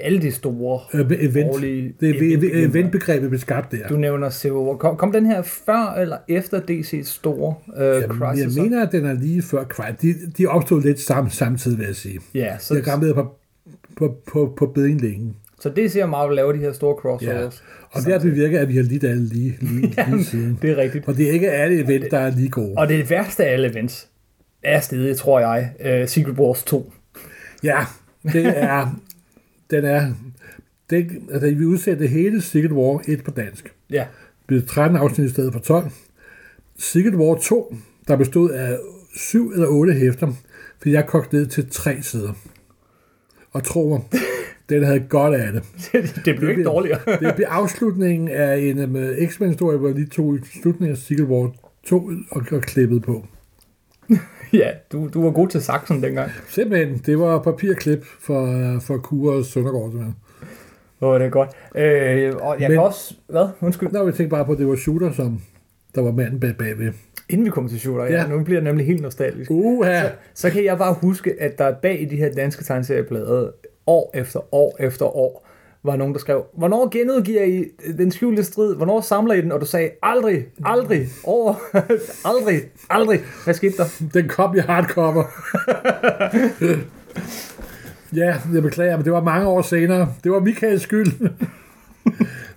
alle 0.00 0.22
de 0.22 0.30
store 0.32 0.80
Øh, 0.94 1.06
event. 1.20 1.50
årlige 1.50 1.94
Det 2.00 2.14
event- 2.14 2.32
event, 2.38 2.74
eventbegrebet 2.76 3.28
blev 3.28 3.40
skabt 3.40 3.72
der. 3.72 3.88
Du 3.88 3.96
nævner 3.96 4.30
Civil 4.30 4.56
War. 4.56 4.76
Kom, 4.76 4.96
kom 4.96 5.12
den 5.12 5.26
her 5.26 5.42
før 5.42 5.94
eller 6.00 6.16
efter 6.28 6.60
DC's 6.60 7.02
store 7.04 7.54
øh, 7.76 8.02
Jamen, 8.02 8.18
crisis? 8.18 8.56
jeg 8.56 8.62
mener, 8.64 8.86
at 8.86 8.92
den 8.92 9.04
er 9.06 9.12
lige 9.12 9.42
før 9.42 9.64
Crisis. 9.64 10.16
De, 10.22 10.30
de 10.38 10.46
opstod 10.46 10.82
lidt 10.82 11.00
sam, 11.00 11.30
samtidig, 11.30 11.78
vil 11.78 11.86
jeg 11.86 11.96
sige. 11.96 12.20
Ja, 12.34 12.58
Så 12.58 12.74
jeg 12.74 12.82
gamle 12.82 13.14
på, 13.14 13.34
på, 13.96 14.16
på, 14.32 14.54
på 14.58 14.66
beding 14.66 15.00
længe. 15.00 15.34
så 15.60 15.68
DC 15.68 15.98
og 16.02 16.08
Marvel 16.08 16.36
laver 16.36 16.52
de 16.52 16.58
her 16.58 16.72
store 16.72 16.94
crossovers. 16.96 17.62
Og 17.90 18.02
det 18.02 18.12
har 18.12 18.18
bevirket, 18.20 18.58
at 18.58 18.68
vi 18.68 18.76
har 18.76 18.82
lidt 18.82 19.04
alle 19.04 19.24
lige, 19.28 19.56
lige, 19.60 19.94
lige 20.10 20.24
siden. 20.24 20.58
Det 20.62 20.70
er 20.70 20.76
rigtigt. 20.76 21.08
Og 21.08 21.16
det 21.16 21.28
er 21.28 21.32
ikke 21.32 21.50
alle 21.50 21.84
event, 21.84 22.10
der 22.10 22.18
er 22.18 22.30
lige 22.30 22.48
gode. 22.48 22.72
Og 22.76 22.88
det 22.88 23.10
værste 23.10 23.44
af 23.44 23.52
alle 23.52 23.70
events 23.70 24.08
er 24.62 24.80
stedet, 24.80 25.16
tror 25.16 25.40
jeg, 25.40 25.70
uh, 26.02 26.08
Secret 26.08 26.38
Wars 26.38 26.64
2. 26.64 26.92
Ja, 27.62 27.78
det 28.32 28.46
er... 28.46 29.00
Den 29.70 29.84
er... 29.84 30.12
Det, 30.90 31.10
altså, 31.30 31.50
vi 31.50 31.64
udsætte 31.64 32.06
hele 32.06 32.42
Secret 32.42 32.72
War 32.72 33.02
1 33.08 33.24
på 33.24 33.30
dansk. 33.30 33.74
Ja, 33.90 34.06
blev 34.46 34.66
13 34.66 34.98
afsnit 34.98 35.26
i 35.26 35.30
stedet 35.30 35.52
for 35.52 35.60
12. 35.60 35.90
Secret 36.78 37.14
War 37.14 37.34
2, 37.34 37.76
der 38.08 38.16
bestod 38.16 38.50
af 38.50 38.78
7 39.16 39.50
eller 39.50 39.66
8 39.66 39.92
hæfter, 39.92 40.32
fordi 40.78 40.92
jeg 40.92 41.06
kogte 41.06 41.36
ned 41.36 41.46
til 41.46 41.70
3 41.70 42.02
sider. 42.02 42.32
Og 43.52 43.64
tro 43.64 43.88
mig, 43.88 44.20
den 44.68 44.84
havde 44.84 45.00
godt 45.00 45.34
af 45.34 45.52
det. 45.52 45.62
det 46.24 46.36
blev 46.36 46.50
ikke 46.50 46.64
dårligere. 46.64 47.00
Det 47.20 47.34
blev 47.34 47.46
afslutningen 47.50 48.28
af 48.28 48.58
en 48.58 48.78
um, 48.78 48.96
X-Men-historie, 49.26 49.78
hvor 49.78 49.88
jeg 49.88 49.96
lige 49.96 50.08
tog 50.08 50.38
slutningen 50.62 50.96
af 50.96 50.98
Secret 50.98 51.26
War 51.26 51.52
2 51.84 52.10
og, 52.30 52.42
og 52.52 52.62
klippet 52.62 53.02
på. 53.02 53.26
ja, 54.62 54.70
du, 54.92 55.08
du 55.14 55.22
var 55.22 55.30
god 55.30 55.48
til 55.48 55.62
saksen 55.62 56.02
dengang. 56.02 56.30
Simpelthen, 56.48 56.98
det 57.06 57.18
var 57.18 57.38
papirklip 57.38 58.04
for, 58.20 58.46
for 58.80 58.96
Kure 58.98 59.34
og 59.36 59.44
Søndergaard. 59.44 59.90
Simpelthen. 59.90 60.14
Åh, 61.00 61.08
oh, 61.08 61.20
det 61.20 61.26
er 61.26 61.30
godt. 61.30 61.50
Øh, 61.74 62.34
og 62.36 62.60
jeg 62.60 62.68
Men- 62.68 62.76
kan 62.76 62.84
også... 62.86 63.14
Hvad? 63.28 63.48
Undskyld. 63.60 63.88
Nå, 63.92 64.04
jeg 64.04 64.14
tænkte 64.14 64.36
bare 64.36 64.44
på, 64.44 64.52
at 64.52 64.58
det 64.58 64.68
var 64.68 64.76
Shooter, 64.76 65.12
som 65.12 65.40
der 65.94 66.02
var 66.02 66.12
manden 66.12 66.40
bag 66.40 66.54
bagved. 66.58 66.92
Inden 67.28 67.46
vi 67.46 67.50
kommer 67.50 67.70
til 67.70 67.80
shooter, 67.80 68.04
ja. 68.04 68.12
Ja. 68.12 68.22
ja. 68.22 68.28
nu 68.28 68.44
bliver 68.44 68.60
jeg 68.60 68.64
nemlig 68.64 68.86
helt 68.86 69.02
nostalgisk. 69.02 69.50
Uha! 69.50 70.00
Så, 70.02 70.10
så 70.34 70.50
kan 70.50 70.64
jeg 70.64 70.78
bare 70.78 70.94
huske, 70.94 71.34
at 71.40 71.58
der 71.58 71.74
bag 71.82 72.02
i 72.02 72.04
de 72.04 72.16
her 72.16 72.32
danske 72.32 72.64
tegneserieblade, 72.64 73.52
år 73.86 74.10
efter 74.14 74.54
år 74.54 74.76
efter 74.80 75.16
år, 75.16 75.45
var 75.86 75.96
nogen, 75.96 76.14
der 76.14 76.20
skrev, 76.20 76.44
hvornår 76.56 76.88
genudgiver 76.88 77.42
I 77.44 77.64
den 77.98 78.12
skjulte 78.12 78.44
strid? 78.44 78.74
Hvornår 78.76 79.00
samler 79.00 79.34
I 79.34 79.40
den? 79.40 79.52
Og 79.52 79.60
du 79.60 79.66
sagde, 79.66 79.90
aldrig, 80.02 80.46
aldrig, 80.64 81.06
over, 81.24 81.54
aldrig, 82.30 82.60
aldrig. 82.90 83.20
Hvad 83.44 83.54
skete 83.54 83.76
der? 83.76 83.84
Den 84.14 84.28
kom 84.28 84.56
i 84.56 84.58
hardcover. 84.58 85.24
ja, 88.16 88.36
jeg 88.54 88.62
beklager, 88.62 88.96
men 88.96 89.04
det 89.04 89.12
var 89.12 89.22
mange 89.22 89.48
år 89.48 89.62
senere. 89.62 90.08
Det 90.24 90.32
var 90.32 90.40
Michaels 90.40 90.82
skyld. 90.82 91.12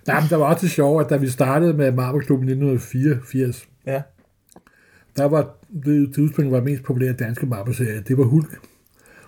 Nej, 0.06 0.20
men 0.20 0.30
der 0.30 0.36
var 0.36 0.44
også 0.44 0.66
det 0.66 0.70
sjove, 0.70 1.04
at 1.04 1.10
da 1.10 1.16
vi 1.16 1.28
startede 1.28 1.74
med 1.74 1.92
Marvel 1.92 2.26
Klubben 2.26 2.48
i 2.48 2.52
1984, 2.52 3.68
Ja. 3.86 4.02
der 5.16 5.24
var 5.24 5.54
det 5.84 6.14
tidspunkt, 6.14 6.52
var 6.52 6.60
mest 6.60 6.82
populære 6.82 7.12
danske 7.12 7.46
Marvel-serie, 7.46 8.00
det 8.08 8.18
var 8.18 8.24
Hulk. 8.24 8.58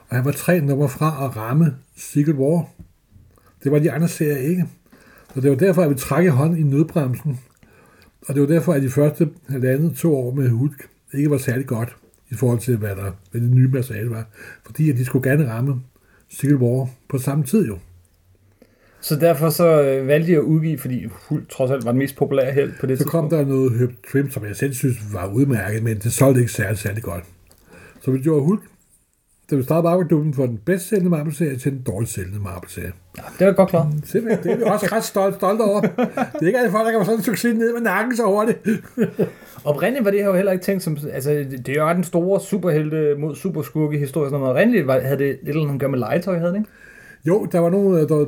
Og 0.08 0.16
han 0.16 0.24
var 0.24 0.32
tre 0.32 0.60
nummer 0.60 0.88
fra 0.88 1.24
at 1.24 1.36
ramme 1.36 1.76
Secret 1.96 2.34
War. 2.36 2.68
Det 3.64 3.72
var 3.72 3.78
de 3.78 3.92
andre 3.92 4.08
serier 4.08 4.36
ikke. 4.36 4.64
Så 5.34 5.40
det 5.40 5.50
var 5.50 5.56
derfor, 5.56 5.82
at 5.82 5.90
vi 5.90 5.94
trak 5.94 6.24
i 6.24 6.28
hånd 6.28 6.58
i 6.58 6.62
nødbremsen. 6.62 7.40
Og 8.28 8.34
det 8.34 8.40
var 8.42 8.48
derfor, 8.48 8.72
at 8.72 8.82
de 8.82 8.90
første 8.90 9.28
halvandet 9.48 9.94
to 9.96 10.16
år 10.16 10.34
med 10.34 10.48
Hulk 10.48 10.88
ikke 11.14 11.30
var 11.30 11.38
særlig 11.38 11.66
godt 11.66 11.96
i 12.30 12.34
forhold 12.34 12.58
til, 12.58 12.76
hvad, 12.76 12.88
der, 12.96 13.12
hvad 13.30 13.40
det 13.40 13.50
nye 13.50 13.68
materiale 13.68 14.10
var. 14.10 14.26
Fordi 14.66 14.90
at 14.90 14.96
de 14.96 15.04
skulle 15.04 15.30
gerne 15.30 15.50
ramme 15.50 15.82
Secret 16.28 16.56
War 16.56 16.88
på 17.08 17.18
samme 17.18 17.44
tid 17.44 17.66
jo. 17.66 17.78
Så 19.00 19.16
derfor 19.16 19.50
så 19.50 19.82
øh, 19.82 20.06
valgte 20.06 20.32
jeg 20.32 20.38
at 20.38 20.44
udgive, 20.44 20.78
fordi 20.78 21.06
Hulk 21.28 21.48
trods 21.48 21.70
alt 21.70 21.84
var 21.84 21.90
den 21.90 21.98
mest 21.98 22.16
populære 22.16 22.52
held 22.52 22.72
på 22.80 22.86
det 22.86 22.98
Så 22.98 23.04
kom 23.04 23.24
tidspunkt. 23.24 23.48
der 23.48 23.54
noget 23.56 23.78
Herb 23.78 23.90
Trim, 24.12 24.30
som 24.30 24.44
jeg 24.44 24.56
selv 24.56 24.74
synes 24.74 24.96
var 25.12 25.26
udmærket, 25.26 25.82
men 25.82 25.98
det 25.98 26.12
solgte 26.12 26.40
ikke 26.40 26.52
særlig, 26.52 26.78
særlig 26.78 27.02
godt. 27.02 27.24
Så 28.00 28.10
vi 28.10 28.18
gjorde 28.18 28.44
Hulk, 28.44 28.62
da 29.50 29.56
vi 29.56 29.62
startede 29.62 29.82
Marvel-klubben, 29.82 30.34
for 30.34 30.46
den 30.46 30.58
bedst 30.64 30.88
sælgende 30.88 31.10
Marvel-serie 31.10 31.56
til 31.56 31.72
den 31.72 31.82
dårligst 31.82 32.14
sælgende 32.14 32.38
Marvel-serie. 32.38 32.92
Ja, 33.18 33.22
det 33.32 33.42
er 33.42 33.46
jeg 33.46 33.54
godt 33.54 33.68
klar. 33.68 33.92
Simpelthen, 34.04 34.44
det 34.44 34.52
er 34.52 34.56
vi 34.56 34.62
også 34.62 34.88
ret 34.92 35.04
stolt, 35.04 35.34
stolte 35.34 35.62
over. 35.62 35.80
Det 35.80 35.90
er 36.42 36.46
ikke 36.46 36.58
alle 36.58 36.70
folk, 36.70 36.84
der 36.84 36.90
kan 36.90 37.00
få 37.00 37.04
sådan 37.04 37.18
en 37.18 37.24
succes 37.24 37.54
ned 37.54 37.72
med 37.72 37.80
nakken 37.80 38.16
så 38.16 38.24
hurtigt. 38.26 38.58
Oprindeligt 39.64 40.04
var 40.04 40.10
det 40.10 40.20
her 40.20 40.26
jo 40.26 40.34
heller 40.34 40.52
ikke 40.52 40.64
tænkt 40.64 40.82
som... 40.82 40.98
Altså, 41.12 41.30
det 41.66 41.68
er 41.68 41.88
jo 41.88 41.94
den 41.94 42.04
store 42.04 42.40
superhelte 42.40 43.14
mod 43.18 43.34
superskurke 43.34 43.98
historie. 43.98 44.30
Sådan 44.30 44.40
noget. 44.40 44.52
Oprindeligt 44.52 44.86
var, 44.86 45.00
havde 45.00 45.18
det 45.18 45.26
lidt 45.28 45.48
eller 45.48 45.62
andet 45.62 45.74
at 45.74 45.80
gøre 45.80 45.90
med 45.90 45.98
legetøj, 45.98 46.38
havde 46.38 46.52
det 46.52 46.58
ikke? 46.58 46.70
Jo, 47.24 47.46
der 47.52 47.58
var 47.58 47.70
nogle, 47.70 48.08
der 48.08 48.14
var, 48.14 48.26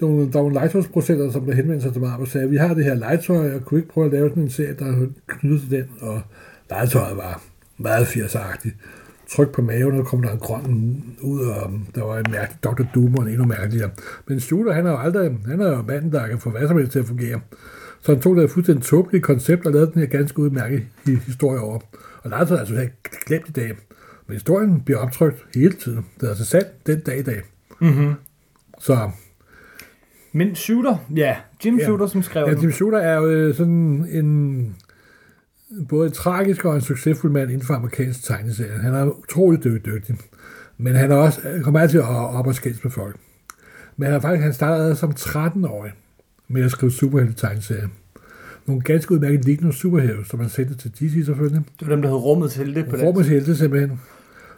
der 0.00 0.06
var, 0.06 0.26
der 0.32 0.40
var 0.40 0.50
legetøjsprocenter, 0.50 1.30
som 1.30 1.44
der 1.46 1.54
henvendte 1.54 1.82
sig 1.82 1.92
til 1.92 2.02
mig 2.02 2.12
og 2.18 2.28
sagde, 2.28 2.50
vi 2.50 2.56
har 2.56 2.74
det 2.74 2.84
her 2.84 2.94
legetøj, 2.94 3.54
og 3.54 3.64
kunne 3.64 3.80
ikke 3.80 3.92
prøve 3.92 4.06
at 4.06 4.12
lave 4.12 4.28
sådan 4.28 4.42
en 4.42 4.50
serie, 4.50 4.74
der 4.78 5.06
knytter 5.26 5.58
til 5.58 5.70
den, 5.70 5.88
og 6.00 6.20
legetøjet 6.70 7.16
var 7.16 7.42
meget 7.78 8.04
80'er-agtigt. 8.04 8.74
Tryk 9.36 9.48
på 9.52 9.62
maven, 9.62 9.98
og 10.00 10.06
kom 10.06 10.22
der 10.22 10.30
en 10.32 10.38
grøn 10.38 11.04
ud, 11.22 11.40
og 11.40 11.70
der 11.94 12.02
var 12.04 12.18
en 12.18 12.24
mærkelig 12.30 12.64
Dr. 12.64 12.82
Doom, 12.94 13.14
og 13.14 13.22
en 13.22 13.28
endnu 13.28 13.44
mærkeligere. 13.44 13.90
Men 14.28 14.40
Shooter, 14.40 14.72
han 14.72 14.86
er 14.86 14.90
jo 14.90 14.96
aldrig, 14.98 15.38
han 15.46 15.60
er 15.60 15.68
jo 15.68 15.82
manden, 15.82 16.12
der 16.12 16.26
kan 16.28 16.38
få 16.38 16.50
hvad 16.50 16.68
som 16.68 16.76
helst 16.76 16.92
til 16.92 16.98
at 16.98 17.04
fungere. 17.06 17.40
Så 18.00 18.12
han 18.12 18.20
tog 18.22 18.36
det 18.36 18.50
fuldstændig 18.50 18.84
tåbelige 18.84 19.22
koncept 19.22 19.66
og 19.66 19.72
lavede 19.72 19.90
den 19.92 20.00
her 20.00 20.06
ganske 20.08 20.38
udmærket 20.38 20.82
hi- 21.08 21.14
historie 21.26 21.60
over. 21.60 21.78
Og 22.22 22.30
legetøjet 22.30 22.56
er 22.70 22.76
altså 22.78 22.88
glemt 23.26 23.48
i 23.48 23.52
dag. 23.52 23.68
Men 24.26 24.34
historien 24.34 24.80
bliver 24.80 24.98
optrykt 24.98 25.44
hele 25.54 25.72
tiden. 25.72 26.06
Det 26.20 26.26
er 26.26 26.28
altså 26.30 26.44
sandt 26.44 26.86
den 26.86 27.00
dag 27.00 27.18
i 27.18 27.22
dag. 27.22 27.42
Mm-hmm. 27.80 28.12
Så 28.78 29.10
Men 30.32 30.54
Shooter, 30.54 30.96
ja. 31.16 31.36
Jim 31.64 31.78
Ja. 31.78 31.84
Shooter, 31.84 32.06
som 32.06 32.22
skrev 32.22 32.46
Ja. 32.48 32.54
Tim 32.54 32.70
Shooter 32.72 32.98
er 32.98 33.16
jo 33.16 33.26
øh, 33.26 33.54
sådan 33.54 34.06
en 34.10 34.76
både 35.88 36.06
en 36.06 36.12
tragisk 36.12 36.64
og 36.64 36.74
en 36.74 36.80
succesfuld 36.80 37.32
mand 37.32 37.50
inden 37.50 37.66
for 37.66 37.74
amerikansk 37.74 38.24
tegneserie. 38.24 38.78
Han 38.78 38.94
er 38.94 39.04
utrolig 39.04 39.64
dy- 39.64 39.80
dygtig. 39.86 40.16
Men 40.78 40.94
han 40.94 41.10
er 41.12 41.16
også, 41.16 41.40
kommer 41.62 41.80
altid 41.80 42.00
op 42.00 42.46
og 42.46 42.54
skændes 42.54 42.84
med 42.84 42.92
folk. 42.92 43.16
Men 43.96 44.10
han, 44.10 44.22
faktisk, 44.22 44.42
han 44.42 44.52
startede 44.52 44.96
som 44.96 45.10
13-årig 45.10 45.92
med 46.48 46.62
at 46.64 46.70
skrive 46.70 46.92
superhelte 46.92 47.34
tegneserier. 47.34 47.88
Nogle 48.66 48.82
ganske 48.82 49.12
udmærket 49.14 49.44
lignende 49.44 49.72
superhelte, 49.72 50.24
som 50.24 50.40
han 50.40 50.48
sendte 50.48 50.74
til 50.74 50.90
DC 50.90 51.24
selvfølgelig. 51.24 51.62
Det 51.80 51.88
var 51.88 51.94
dem, 51.94 52.02
der 52.02 52.08
havde 52.08 52.20
rummet 52.20 52.50
til 52.50 52.74
det 52.74 52.88
på 52.88 52.96
det. 52.96 53.04
Rummets 53.04 53.28
helte 53.28 53.56
simpelthen. 53.56 54.00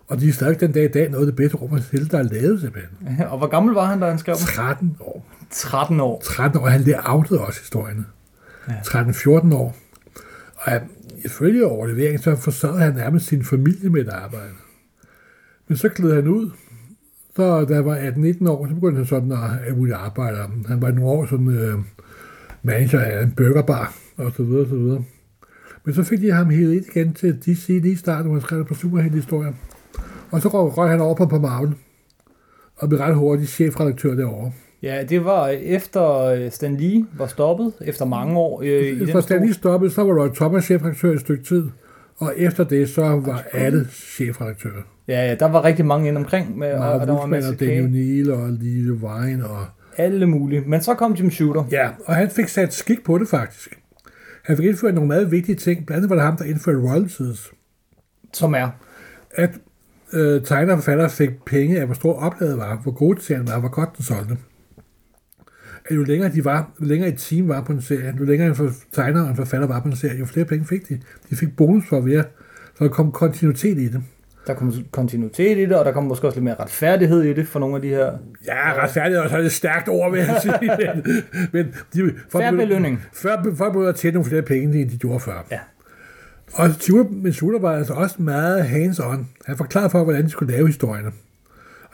Og 0.09 0.21
de 0.21 0.29
er 0.29 0.33
stadig 0.33 0.61
den 0.61 0.73
dag 0.73 0.85
i 0.85 0.89
dag 0.89 1.11
noget 1.11 1.27
af 1.27 1.33
det 1.33 1.37
bedste 1.37 1.57
rummets 1.57 1.89
helte, 1.89 2.09
der 2.09 2.19
er 2.19 2.23
lavet 2.23 2.61
simpelthen. 2.61 2.91
Og 3.31 3.39
hvor 3.39 3.47
gammel 3.47 3.75
var 3.75 3.85
han, 3.85 4.01
da 4.01 4.07
han 4.09 4.19
skrev 4.19 4.35
dem? 4.35 4.47
13 4.47 4.97
år. 5.01 5.27
13 5.51 6.01
år. 6.01 6.21
13 6.25 6.61
år, 6.61 6.67
han 6.67 6.95
outede 7.05 7.41
også 7.41 7.61
historierne. 7.61 8.05
Ja. 8.69 8.75
13-14 8.75 9.55
år. 9.55 9.77
Og 10.57 10.73
ifølge 11.25 11.67
overleveringen, 11.67 12.23
så 12.23 12.37
forsørgede 12.37 12.81
han 12.81 12.95
nærmest 12.95 13.27
sin 13.27 13.45
familie 13.45 13.91
med 13.91 14.01
et 14.01 14.09
arbejde. 14.09 14.53
Men 15.69 15.77
så 15.77 15.89
gled 15.89 16.15
han 16.15 16.29
ud. 16.29 16.51
Så 17.37 17.65
da 17.65 17.75
jeg 17.75 17.85
var 17.85 17.97
18-19 17.97 18.49
år, 18.49 18.69
så 18.69 18.75
begyndte 18.75 18.97
han 18.97 19.07
sådan 19.07 19.33
at 19.33 19.73
ud 19.77 19.91
arbejde. 19.91 20.39
Han 20.69 20.83
var 20.83 20.91
nogle 20.91 21.11
år 21.11 21.27
sådan 21.27 21.49
øh, 21.49 21.79
manager 22.63 23.01
af 23.01 23.23
en 23.23 23.33
burgerbar, 23.37 23.97
og 24.17 24.33
så 24.37 24.43
videre, 24.43 24.63
og 24.63 24.69
så 24.69 24.77
videre. 24.77 25.05
Men 25.85 25.95
så 25.95 26.03
fik 26.03 26.21
de 26.21 26.33
ham 26.33 26.51
hævet 26.51 26.75
ind 26.75 26.85
igen 26.97 27.15
til 27.15 27.39
DC 27.47 27.69
lige 27.69 27.93
i 27.93 27.97
starten, 27.97 28.25
hvor 28.25 28.35
han 28.35 28.43
skrev 28.43 28.65
på 28.65 28.75
superhelte 28.75 29.19
Og 30.31 30.43
så 30.43 30.49
røg 30.49 30.79
røg 30.79 30.91
han 30.91 31.01
over 31.01 31.15
på, 31.15 31.27
på 31.27 31.39
Marvel, 31.39 31.75
og 32.77 32.89
blev 32.89 33.01
ret 33.01 33.15
hurtigt 33.15 33.51
chefredaktør 33.51 34.15
derovre. 34.15 34.53
Ja, 34.87 35.03
det 35.03 35.25
var 35.25 35.49
efter 35.49 36.21
øh, 36.21 36.51
Stan 36.51 36.77
Lee 36.77 37.05
var 37.19 37.27
stoppet, 37.27 37.73
efter 37.81 38.05
mange 38.05 38.39
år 38.39 38.63
øh, 38.63 38.69
i 38.69 38.99
den 38.99 39.03
Efter 39.03 39.21
Stan 39.21 39.43
lige 39.43 39.55
stoppede, 39.55 39.91
så 39.91 40.05
var 40.05 40.23
Roy 40.23 40.29
Thomas 40.35 40.65
chefredaktør 40.65 41.11
i 41.11 41.15
et 41.15 41.21
stykke 41.21 41.45
tid, 41.45 41.65
og 42.17 42.33
efter 42.37 42.65
det, 42.65 42.89
så 42.89 43.03
var 43.03 43.45
alle 43.53 43.87
chefredaktører. 43.91 44.83
Ja, 45.09 45.27
ja, 45.27 45.35
der 45.35 45.47
var 45.47 45.65
rigtig 45.65 45.87
mange 45.87 46.09
ind 46.09 46.17
omkring, 46.17 46.59
med, 46.59 46.73
og, 46.73 46.79
Mark 46.79 47.01
og 47.01 47.07
der 47.07 47.13
var 47.13 47.21
Wolfman 47.21 47.45
og 47.45 47.61
Daniel. 47.61 47.91
Neal 47.91 48.31
og 48.31 48.51
Lee 48.51 48.93
Vine 48.93 49.49
og... 49.49 49.67
Alle 49.97 50.27
mulige. 50.27 50.63
Men 50.67 50.81
så 50.81 50.95
kom 50.95 51.13
Jim 51.13 51.31
Shooter. 51.31 51.65
Ja, 51.71 51.89
og 52.05 52.15
han 52.15 52.31
fik 52.31 52.49
sat 52.49 52.75
skik 52.75 53.05
på 53.05 53.19
det 53.19 53.29
faktisk. 53.29 53.79
Han 54.45 54.57
fik 54.57 54.67
indført 54.67 54.95
nogle 54.95 55.09
meget 55.09 55.31
vigtige 55.31 55.57
ting. 55.57 55.87
Blandt 55.87 55.97
andet 55.97 56.11
var 56.11 56.17
det 56.17 56.25
ham, 56.25 56.37
der 56.37 56.45
indførte 56.45 56.79
royalties. 56.79 57.51
Som 58.33 58.55
er. 58.55 58.69
At 59.35 59.51
øh, 60.13 60.43
tegner 60.43 60.73
og 60.73 60.79
forfatter 60.79 61.09
fik 61.09 61.31
penge 61.45 61.81
af, 61.81 61.87
hvor 61.87 61.95
stor 61.95 62.15
oplaget 62.15 62.57
var, 62.59 62.81
hvor 62.83 62.93
god 62.93 63.17
serien 63.21 63.49
var, 63.49 63.61
hvor 63.61 63.69
godt 63.69 63.97
den 63.97 64.05
solgte. 64.05 64.37
At 65.89 65.97
jo 65.97 66.03
længere 66.05 66.33
de 66.33 66.45
var, 66.45 66.71
jo 66.81 66.87
længere 66.87 67.09
et 67.09 67.19
team 67.19 67.49
var 67.49 67.61
på 67.63 67.73
en 67.73 67.81
serie, 67.83 68.15
jo 68.19 68.25
længere 68.25 68.49
en 68.49 68.71
tegner 68.93 69.23
og 69.23 69.31
en 69.31 69.37
forfatter 69.37 69.67
var 69.69 69.81
på 69.81 69.89
en 69.89 69.97
serie, 69.97 70.19
jo 70.19 70.25
flere 70.27 70.45
penge 70.47 70.65
fik 70.67 70.89
de. 70.89 71.01
De 71.31 71.37
fik 71.37 71.57
bonus 71.57 71.85
for 71.89 71.97
at 71.99 72.07
være, 72.07 72.25
så 72.79 72.85
der 72.85 72.91
kom 72.91 73.13
kontinuitet 73.13 73.79
i 73.79 73.89
det. 73.89 74.03
Der 74.47 74.55
kom 74.55 74.73
kontinuitet 74.91 75.59
i 75.59 75.61
det, 75.61 75.73
og 75.77 75.85
der 75.85 75.93
kom 75.93 76.05
måske 76.05 76.27
også 76.27 76.37
lidt 76.39 76.45
mere 76.45 76.55
retfærdighed 76.61 77.23
i 77.23 77.33
det 77.33 77.49
for 77.49 77.61
nogle 77.61 77.77
af 77.77 77.83
de 77.83 77.89
her... 77.89 78.13
Ja, 78.47 78.83
retfærdigt 78.85 79.17
er 79.19 79.23
også 79.23 79.37
et 79.39 79.53
stærkt 79.53 79.89
ord, 79.89 80.11
vil 80.13 80.19
jeg 80.21 80.39
sige. 80.43 80.55
men, 80.61 81.05
men 81.53 81.67
de, 81.95 82.15
folk 82.31 82.45
begyndte- 82.45 82.57
belønning. 82.67 83.03
Før 83.13 83.43
folk 83.57 83.73
begyndte 83.73 83.89
at 83.89 83.95
tjene 83.97 84.15
nogle 84.15 84.29
flere 84.29 84.43
penge, 84.43 84.81
end 84.83 84.91
de 84.91 84.97
gjorde 84.99 85.21
før. 85.21 85.47
Ja. 85.51 85.59
Og 86.53 86.71
Shooter, 86.81 87.11
men 87.11 87.33
Shooter 87.33 87.59
var 87.59 87.73
altså 87.77 87.93
også 87.93 88.23
meget 88.23 88.63
hands-on. 88.65 89.25
Han 89.47 89.57
forklarede 89.57 89.91
for, 89.91 90.05
hvordan 90.05 90.25
de 90.25 90.31
skulle 90.31 90.53
lave 90.53 90.67
historierne. 90.67 91.11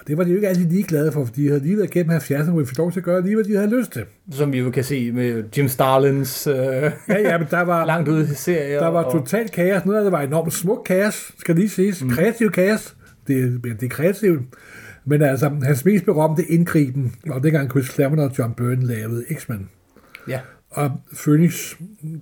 Og 0.03 0.09
det 0.09 0.19
var 0.19 0.25
de 0.25 0.31
jo 0.31 0.37
ikke 0.37 0.49
altid 0.49 0.69
lige 0.71 0.83
glade 0.83 1.13
for, 1.13 1.25
for 1.25 1.33
de 1.33 1.49
havde 1.49 1.61
lige 1.61 1.77
været 1.77 1.91
gennem 1.91 2.17
70'erne, 2.17 2.51
hvor 2.51 2.61
vi 2.61 2.67
fik 2.67 2.79
lov 2.79 2.93
til 2.93 3.01
at 3.01 3.05
gøre 3.05 3.23
lige, 3.23 3.35
hvad 3.35 3.45
de 3.45 3.55
havde 3.57 3.79
lyst 3.79 3.93
til. 3.93 4.03
Som 4.31 4.53
vi 4.53 4.59
jo 4.59 4.71
kan 4.71 4.85
se 4.85 5.13
med 5.13 5.45
Jim 5.57 5.69
Starlins 5.69 6.47
øh, 6.47 6.55
Ja, 6.57 6.91
ja, 7.09 7.39
men 7.39 7.47
der 7.51 7.61
var, 7.61 7.85
langt 7.93 8.09
ude 8.09 8.35
serier. 8.35 8.79
der 8.81 8.89
var 8.89 9.03
og, 9.03 9.13
totalt 9.13 9.53
kaos. 9.53 9.85
Noget 9.85 9.99
af 9.99 10.05
det 10.05 10.13
var 10.13 10.21
enormt 10.23 10.53
smuk 10.53 10.83
kaos, 10.87 11.33
skal 11.39 11.55
lige 11.55 11.69
siges. 11.69 12.05
Mm. 12.05 12.11
Kreativ 12.11 12.51
kaos. 12.51 12.97
Det, 13.27 13.39
er- 13.45 13.75
det 13.75 13.83
er 13.83 13.89
kreativt. 13.89 14.41
Men 15.05 15.23
altså, 15.23 15.51
hans 15.63 15.85
mest 15.85 16.05
berømte 16.05 16.45
indgriben 16.45 17.15
var 17.27 17.39
dengang 17.39 17.71
Chris 17.71 17.87
Claremont 17.87 18.21
og 18.21 18.39
John 18.39 18.55
Byrne 18.55 18.87
lavede 18.87 19.25
X-Men. 19.35 19.69
Ja, 20.29 20.41
Og 20.71 20.91
Phoenix 21.25 21.75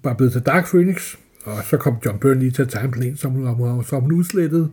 var 0.05 0.15
blevet 0.15 0.33
til 0.33 0.43
Dark 0.43 0.67
Phoenix, 0.69 1.15
og 1.45 1.57
så 1.65 1.77
kom 1.77 1.95
John 2.07 2.19
Byrne 2.19 2.41
lige 2.41 2.51
til 2.51 2.63
at 2.63 2.69
tegne 2.69 2.93
planen, 2.93 3.17
som 3.17 3.31
hun, 3.31 3.85
som 3.85 4.03
hun 4.03 4.13
udslettede. 4.13 4.69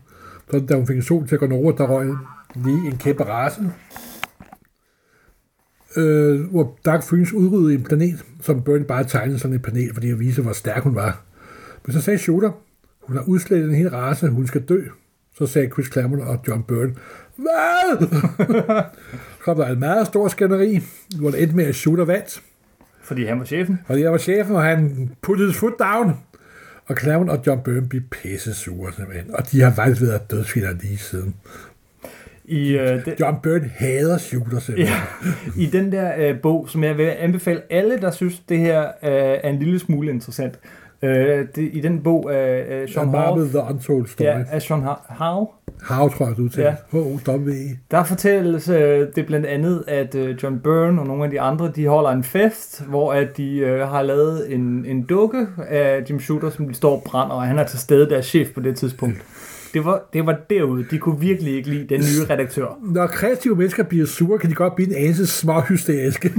Så 0.52 0.60
da 0.60 0.76
hun 0.76 0.88
fik 0.88 0.96
en 0.96 1.02
sol 1.04 1.28
til 1.28 1.36
at 1.36 1.40
gå 1.40 1.56
over, 1.56 1.72
der 1.72 1.88
røg 1.88 2.08
lige 2.56 2.88
en 2.88 2.98
kæmpe 2.98 3.24
race. 3.24 3.62
Øh, 5.98 6.42
hvor 6.42 6.78
Dark 6.86 7.04
Phoenix 7.08 7.32
udryddede 7.32 7.74
en 7.74 7.84
planet, 7.84 8.26
som 8.42 8.64
Byrne 8.64 8.86
bare 8.86 9.04
tegnede 9.04 9.40
sådan 9.40 9.54
en 9.54 9.62
planet, 9.62 9.94
fordi 9.94 10.12
at 10.12 10.20
vise, 10.20 10.42
hvor 10.42 10.54
stærk 10.54 10.84
hun 10.84 10.96
var. 10.96 11.24
Men 11.86 11.94
så 11.94 12.02
sagde 12.02 12.20
Shooter, 12.20 12.52
hun 13.04 13.16
har 13.16 13.24
udslettet 13.24 13.70
en 13.70 13.76
hel 13.76 13.90
race, 13.90 14.28
hun 14.30 14.48
skal 14.48 14.62
dø. 14.62 14.82
Så 15.38 15.46
sagde 15.46 15.70
Chris 15.70 15.88
Claremont 15.92 16.22
og 16.22 16.40
John 16.48 16.64
Byrne, 16.64 16.96
hvad? 17.36 18.08
så 18.08 18.84
kom 19.44 19.58
der 19.58 19.68
en 19.68 19.80
meget 19.80 20.08
stor 20.08 20.28
skænderi, 20.28 20.80
hvor 21.20 21.32
det 21.32 21.42
endte 21.42 21.56
med, 21.56 21.66
at 21.66 21.76
Shooter 21.76 22.06
vandt. 22.06 22.42
fordi 23.04 23.26
han 23.26 23.40
var 23.40 23.46
chefen. 23.46 23.80
Og 23.88 24.02
jeg 24.02 24.12
var 24.12 24.18
chefen, 24.18 24.56
og 24.56 24.64
han 24.64 25.10
put 25.22 25.40
his 25.40 25.58
foot 25.58 25.74
down. 25.80 26.14
Og 26.86 26.98
Claremont 26.98 27.30
og 27.30 27.44
John 27.48 27.62
Byrne 27.64 27.90
blev 27.90 28.02
pisse 28.02 28.54
sure, 28.54 28.94
simpelthen. 28.94 29.36
Og 29.36 29.52
de 29.52 29.62
har 29.62 29.72
faktisk 29.72 30.02
været 30.02 30.32
dødsfjender 30.32 30.74
lige 30.82 30.98
siden. 30.98 31.36
I, 32.48 32.78
øh, 32.78 33.06
den, 33.06 33.14
John 33.20 33.38
Byrne 33.44 33.72
hader 33.76 34.18
shooter, 34.18 34.60
simpelthen. 34.60 34.98
ja, 35.58 35.62
I 35.62 35.66
den 35.66 35.92
der 35.92 36.12
øh, 36.18 36.40
bog, 36.42 36.70
som 36.70 36.84
jeg 36.84 36.98
vil 36.98 37.14
anbefale 37.20 37.62
alle, 37.70 37.98
der 38.02 38.12
synes, 38.12 38.40
det 38.50 38.58
her 38.58 38.82
øh, 38.82 38.90
er 39.44 39.50
en 39.50 39.60
lille 39.60 39.80
smule 39.80 40.12
interessant. 40.12 40.60
Øh, 41.02 41.46
det, 41.56 41.70
I 41.74 41.82
den 41.82 42.04
bog 42.04 42.34
af 42.36 42.66
øh, 42.70 42.90
Sean 42.90 43.08
Howe, 43.08 43.48
The 43.48 43.60
Untold 43.70 44.08
Story. 44.08 44.26
ja, 44.26 44.44
af 44.52 44.62
Sean 44.62 44.82
Howe, 44.82 44.96
Howe, 45.10 45.48
How, 45.90 46.10
tror 46.10 46.28
jeg, 46.28 46.38
du 46.38 46.50
til. 46.50 46.62
Ja. 46.64 46.76
H-O-W-E. 46.92 47.78
Der 47.92 48.04
fortælles 48.04 48.70
øh, 48.70 49.08
det 49.16 49.26
blandt 49.26 49.46
andet, 49.46 49.84
at 49.88 50.16
øh, 50.16 50.44
John 50.44 50.60
Byrne 50.60 51.02
og 51.02 51.08
nogle 51.08 51.24
af 51.24 51.30
de 51.32 51.42
andre, 51.42 51.72
de 51.76 51.88
holder 51.88 52.10
en 52.10 52.24
fest, 52.24 52.84
hvor 52.86 53.14
at 53.14 53.38
de 53.38 53.58
øh, 53.58 53.88
har 53.88 54.02
lavet 54.02 54.54
en, 54.54 54.86
en 54.86 55.04
dukke 55.04 55.48
af 55.70 56.04
Jim 56.10 56.20
Shooter, 56.20 56.50
som 56.50 56.68
de 56.68 56.74
står 56.74 56.96
og 56.96 57.04
brænder, 57.04 57.36
og 57.36 57.42
han 57.44 57.60
er 57.60 57.64
til 57.64 57.80
stede, 57.80 58.10
der 58.10 58.18
er 58.18 58.22
chef 58.22 58.48
på 58.54 58.60
det 58.60 58.76
tidspunkt. 58.76 59.18
Det 59.78 59.86
var, 59.86 60.10
det 60.14 60.26
var 60.26 60.40
derude. 60.50 60.86
De 60.92 61.00
kunne 61.00 61.20
virkelig 61.20 61.56
ikke 61.56 61.70
lide 61.70 61.88
den 61.88 62.00
nye 62.00 62.26
redaktør. 62.30 62.80
Når 62.82 63.08
kreative 63.08 63.56
mennesker 63.56 63.84
bliver 63.84 64.06
sure, 64.06 64.40
kan 64.40 64.50
de 64.50 64.56
godt 64.56 64.76
blive 64.76 64.90
en 64.90 64.96
anelse 64.96 65.28
småhysteriske. 65.28 66.30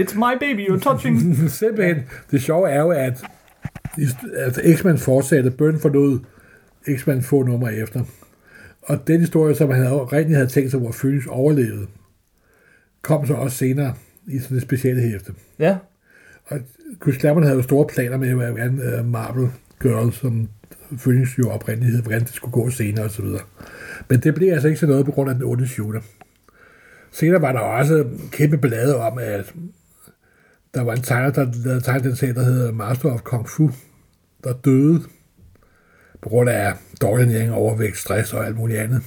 It's 0.00 0.14
my 0.14 0.38
baby, 0.40 0.68
you're 0.68 0.80
touching. 0.80 1.36
simpelthen. 1.50 1.96
Det 2.30 2.42
sjove 2.42 2.70
er 2.70 2.80
jo, 2.80 2.90
at 2.90 3.24
altså 4.36 4.62
X-Men 4.76 4.98
fortsatte. 4.98 5.50
Byrne 5.50 5.78
forlod 5.78 6.18
X-Men 6.96 7.22
få 7.22 7.42
numre 7.42 7.74
efter. 7.74 8.00
Og 8.82 9.06
den 9.06 9.20
historie, 9.20 9.54
som 9.54 9.70
han 9.70 9.82
havde, 9.82 9.96
rigtig 9.98 10.36
havde 10.36 10.48
tænkt 10.48 10.70
sig, 10.70 10.80
hvor 10.80 10.94
Phoenix 11.00 11.26
overlevede, 11.26 11.86
kom 13.02 13.26
så 13.26 13.34
også 13.34 13.56
senere 13.56 13.94
i 14.26 14.38
sådan 14.38 14.56
et 14.56 14.62
specielle 14.62 15.02
hæfte. 15.02 15.32
Ja, 15.58 15.76
Og 16.46 16.58
Chris 17.02 17.20
Claremont 17.20 17.46
havde 17.46 17.56
jo 17.56 17.62
store 17.62 17.86
planer 17.86 18.16
med, 18.16 18.34
hvordan 18.34 18.80
uh, 18.98 19.06
Marvel 19.06 19.48
Girl, 19.82 20.12
som 20.12 20.48
Phoenix 20.96 21.38
jo 21.38 21.50
oprindeligt 21.50 21.92
hed, 21.92 22.02
hvordan 22.02 22.20
det 22.20 22.34
skulle 22.34 22.52
gå 22.52 22.70
senere 22.70 23.04
osv. 23.04 23.26
Men 24.08 24.20
det 24.20 24.34
blev 24.34 24.52
altså 24.52 24.68
ikke 24.68 24.80
så 24.80 24.86
noget 24.86 25.04
på 25.04 25.12
grund 25.12 25.30
af 25.30 25.36
den 25.36 25.44
onde 25.44 25.68
shooter. 25.68 26.00
Senere 27.12 27.42
var 27.42 27.52
der 27.52 27.58
også 27.58 28.04
kæmpe 28.32 28.58
ballade 28.58 28.96
om, 28.96 29.18
at 29.18 29.54
der 30.74 30.80
var 30.82 30.94
en 30.94 31.02
tegner, 31.02 31.30
der 31.30 31.52
lavede 31.64 31.80
tegnet 31.80 32.04
den 32.04 32.16
serie, 32.16 32.34
der 32.34 32.42
hedder 32.42 32.72
Master 32.72 33.10
of 33.10 33.20
Kung 33.20 33.48
Fu, 33.48 33.70
der 34.44 34.52
døde 34.52 35.02
på 36.22 36.28
grund 36.28 36.50
af 36.50 36.74
dårlig 37.00 37.26
næring, 37.26 37.52
overvægt, 37.52 37.98
stress 37.98 38.32
og 38.32 38.46
alt 38.46 38.56
muligt 38.56 38.78
andet. 38.78 39.02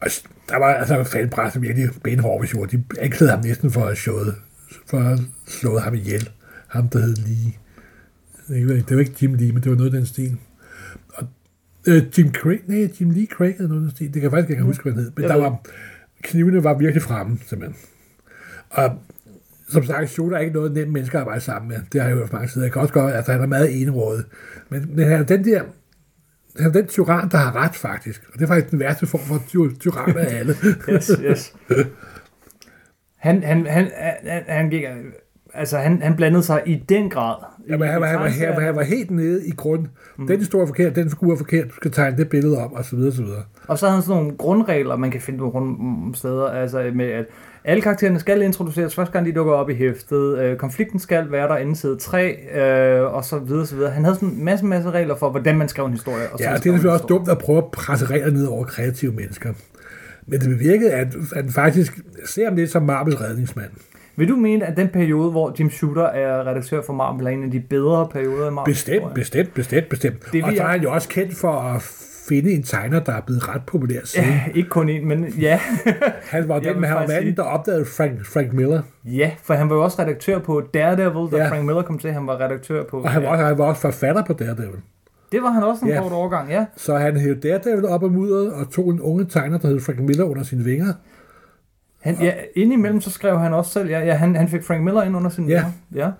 Og 0.00 0.06
der 0.48 0.56
var 0.56 0.74
altså 0.74 1.04
faldpressen 1.04 1.62
virkelig 1.62 1.88
benhård, 2.04 2.40
hvis 2.40 2.70
de 2.70 2.84
anklagede 2.98 3.30
ham 3.30 3.44
næsten 3.44 3.70
for 3.70 3.84
at 3.84 3.96
showet, 3.96 4.34
for 4.86 4.98
at 4.98 5.20
slået 5.46 5.82
ham 5.82 5.94
ihjel. 5.94 6.30
Ham, 6.66 6.88
der 6.88 6.98
hed 6.98 7.14
Lee. 7.14 7.52
Det 8.82 8.96
var 8.96 9.00
ikke 9.00 9.16
Jim 9.22 9.34
Lee, 9.34 9.52
men 9.52 9.62
det 9.62 9.70
var 9.70 9.76
noget 9.76 9.94
af 9.94 9.98
den 9.98 10.06
stil. 10.06 10.38
Øh, 11.88 12.02
Jim 12.18 12.32
Craig, 12.34 12.60
nej, 12.66 12.88
Jim 13.00 13.10
Lee 13.10 13.26
Craig 13.26 13.54
eller 13.58 13.68
noget. 13.68 13.98
Det 13.98 14.12
kan 14.12 14.22
jeg 14.22 14.30
faktisk 14.30 14.50
ikke 14.50 14.62
huske, 14.62 14.82
hvad 14.82 14.92
han 14.92 15.02
hed. 15.02 15.10
Men 15.16 15.22
Jeg 15.22 15.28
der 15.30 15.36
ved. 15.36 15.42
var, 15.42 15.60
knivene 16.22 16.64
var 16.64 16.74
virkelig 16.78 17.02
fremme, 17.02 17.38
simpelthen. 17.46 17.76
Og 18.70 18.98
som 19.68 19.84
sagt, 19.84 20.10
Shooter 20.10 20.36
er 20.36 20.40
ikke 20.40 20.54
noget 20.54 20.72
nemt 20.72 20.92
menneske 20.92 21.16
at 21.16 21.20
arbejde 21.20 21.40
sammen 21.40 21.68
med. 21.68 21.76
Det 21.92 22.00
har 22.00 22.08
jeg 22.08 22.16
hørt 22.16 22.28
fra 22.28 22.36
mange 22.36 22.48
sider. 22.48 22.64
Jeg 22.66 22.72
kan 22.72 22.82
også 22.82 22.94
godt, 22.94 23.14
at 23.14 23.26
han 23.26 23.40
er 23.40 23.46
meget 23.46 23.82
enrådet. 23.82 24.24
Men, 24.68 24.96
men 24.96 25.04
han 25.08 25.20
er 25.20 25.24
den 25.24 25.44
der, 25.44 25.62
han 26.58 26.66
er 26.66 26.72
den 26.72 26.86
tyran, 26.86 27.28
der 27.30 27.36
har 27.38 27.56
ret, 27.56 27.74
faktisk. 27.74 28.22
Og 28.32 28.38
det 28.38 28.42
er 28.42 28.46
faktisk 28.46 28.70
den 28.70 28.78
værste 28.80 29.06
form 29.06 29.20
for 29.20 29.42
ty- 29.48 29.78
tyran 29.80 30.16
af 30.16 30.38
alle. 30.38 30.54
yes, 30.90 31.10
yes. 31.22 31.54
Han, 33.16 33.42
han, 33.42 33.66
han, 33.66 33.90
han, 34.24 34.42
han 34.48 34.70
gik, 34.70 34.84
altså 35.56 35.78
han, 35.78 36.02
han 36.02 36.16
blandede 36.16 36.42
sig 36.42 36.62
i 36.66 36.82
den 36.88 37.10
grad. 37.10 37.34
Jamen, 37.68 37.88
han, 37.88 38.00
var, 38.00 38.06
han, 38.06 38.20
var, 38.20 38.28
han, 38.28 38.48
var, 38.56 38.60
han 38.60 38.76
var 38.76 38.82
helt 38.82 39.10
nede 39.10 39.46
i 39.46 39.50
grund. 39.50 39.86
Mm. 40.16 40.26
Den 40.26 40.38
historie 40.38 40.62
er 40.62 40.66
forkert, 40.66 40.96
den 40.96 41.10
skulle 41.10 41.32
er 41.32 41.38
forkert, 41.38 41.68
du 41.68 41.74
skal 41.74 41.90
tegne 41.90 42.16
det 42.16 42.28
billede 42.28 42.58
op, 42.58 42.72
og 42.72 42.84
så 42.84 42.96
videre, 42.96 43.10
og 43.10 43.14
så 43.14 43.22
videre. 43.22 43.42
Og 43.68 43.78
så 43.78 43.86
havde 43.86 43.94
han 43.94 44.02
sådan 44.02 44.22
nogle 44.22 44.36
grundregler, 44.36 44.96
man 44.96 45.10
kan 45.10 45.20
finde 45.20 45.38
på 45.38 45.48
rundt 45.48 46.18
steder, 46.18 46.48
altså 46.48 46.90
med 46.94 47.06
at 47.06 47.26
alle 47.64 47.82
karaktererne 47.82 48.18
skal 48.18 48.42
introduceres 48.42 48.94
første 48.94 49.12
gang, 49.12 49.26
de 49.26 49.32
dukker 49.32 49.52
op 49.52 49.70
i 49.70 49.74
hæftet. 49.74 50.38
Øh, 50.38 50.56
konflikten 50.56 50.98
skal 50.98 51.32
være 51.32 51.48
der 51.48 51.56
inden 51.56 51.74
side 51.74 51.96
3, 51.96 52.32
øh, 52.32 53.14
og 53.14 53.24
så 53.24 53.38
videre, 53.38 53.66
så 53.66 53.76
videre. 53.76 53.90
Han 53.90 54.04
havde 54.04 54.16
sådan 54.16 54.28
en 54.28 54.44
masse, 54.44 54.66
masse 54.66 54.90
regler 54.90 55.16
for, 55.16 55.30
hvordan 55.30 55.58
man 55.58 55.68
skrev 55.68 55.84
en 55.84 55.92
historie. 55.92 56.28
Og 56.32 56.40
Ja, 56.40 56.44
sådan 56.44 56.54
det 56.54 56.68
er 56.68 56.72
selvfølgelig 56.72 56.92
også 56.92 57.06
dumt 57.06 57.28
at 57.28 57.38
prøve 57.38 57.58
at 57.58 57.64
presse 57.72 58.06
regler 58.06 58.30
ned 58.30 58.46
over 58.46 58.64
kreative 58.64 59.12
mennesker. 59.12 59.52
Men 60.26 60.40
det 60.40 60.48
bevirkede, 60.48 60.92
at, 60.92 61.06
at 61.06 61.44
han 61.44 61.50
faktisk 61.52 61.98
ser 62.26 62.44
ham 62.44 62.56
lidt 62.56 62.70
som 62.70 62.82
Marvels 62.82 63.20
redningsmand. 63.20 63.70
Vil 64.16 64.28
du 64.28 64.36
mene, 64.36 64.64
at 64.66 64.76
den 64.76 64.88
periode, 64.88 65.30
hvor 65.30 65.54
Jim 65.58 65.70
Shooter 65.70 66.02
er 66.06 66.46
redaktør 66.46 66.82
for 66.86 66.92
Marvel, 66.92 67.26
er 67.26 67.30
en 67.30 67.44
af 67.44 67.50
de 67.50 67.60
bedre 67.60 68.08
perioder 68.12 68.48
i 68.48 68.50
Marvel? 68.50 68.72
Bestemt, 68.72 69.14
bestemt, 69.14 69.54
bestemt, 69.54 69.88
bestemt. 69.88 70.32
Det 70.32 70.44
og 70.44 70.52
så 70.56 70.62
er 70.62 70.66
han 70.66 70.80
jo 70.82 70.92
også 70.92 71.08
kendt 71.08 71.34
for 71.36 71.52
at 71.52 71.82
finde 72.28 72.50
en 72.50 72.62
tegner, 72.62 73.00
der 73.00 73.12
er 73.12 73.20
blevet 73.20 73.48
ret 73.54 73.62
populær 73.66 74.00
siden. 74.04 74.28
Ja, 74.28 74.40
ikke 74.54 74.68
kun 74.68 74.88
en, 74.88 75.08
men 75.08 75.24
ja. 75.40 75.60
Han 76.34 76.48
var 76.48 76.58
den, 76.58 76.80
med 76.80 76.88
han 76.88 76.96
var 76.96 77.06
manden, 77.06 77.22
sige- 77.22 77.36
der 77.36 77.42
opdagede 77.42 77.84
Frank, 77.96 78.26
Frank 78.26 78.52
Miller. 78.52 78.82
ja, 79.04 79.30
for 79.42 79.54
han 79.54 79.70
var 79.70 79.76
jo 79.76 79.82
også 79.84 80.02
redaktør 80.02 80.38
på 80.38 80.60
Daredevil, 80.74 81.32
da 81.32 81.36
Ja. 81.36 81.48
Frank 81.50 81.64
Miller 81.64 81.82
kom 81.82 81.98
til. 81.98 82.12
Han 82.12 82.26
var 82.26 82.40
redaktør 82.40 82.84
på... 82.84 83.00
Og 83.00 83.10
han 83.10 83.22
var, 83.22 83.28
også, 83.28 83.44
han 83.44 83.58
var 83.58 83.64
også 83.64 83.80
forfatter 83.80 84.24
på 84.24 84.32
Daredevil. 84.32 84.80
Det 85.32 85.42
var 85.42 85.48
han 85.50 85.62
også 85.62 85.84
en 85.84 85.90
Ja. 85.90 86.00
kort 86.02 86.12
overgang, 86.12 86.50
ja. 86.50 86.64
Så 86.76 86.96
han 86.96 87.16
hævde 87.16 87.48
Daredevil 87.48 87.86
op 87.86 88.02
af 88.04 88.10
mudderet 88.10 88.52
og 88.52 88.70
tog 88.70 88.90
en 88.90 89.00
unge 89.00 89.24
tegner, 89.24 89.58
der 89.58 89.68
hed 89.68 89.80
Frank 89.80 89.98
Miller, 90.00 90.24
under 90.24 90.42
sine 90.42 90.64
vinger. 90.64 90.92
Han, 92.06 92.16
ja, 92.20 92.32
indimellem 92.54 93.00
så 93.00 93.10
skrev 93.10 93.38
han 93.38 93.54
også 93.54 93.70
selv, 93.70 93.88
ja, 93.88 94.00
ja 94.00 94.14
han, 94.14 94.36
han 94.36 94.48
fik 94.48 94.62
Frank 94.64 94.84
Miller 94.84 95.02
ind 95.02 95.16
under 95.16 95.30
sin 95.30 95.48
Ja. 95.48 95.64
ja. 95.94 96.10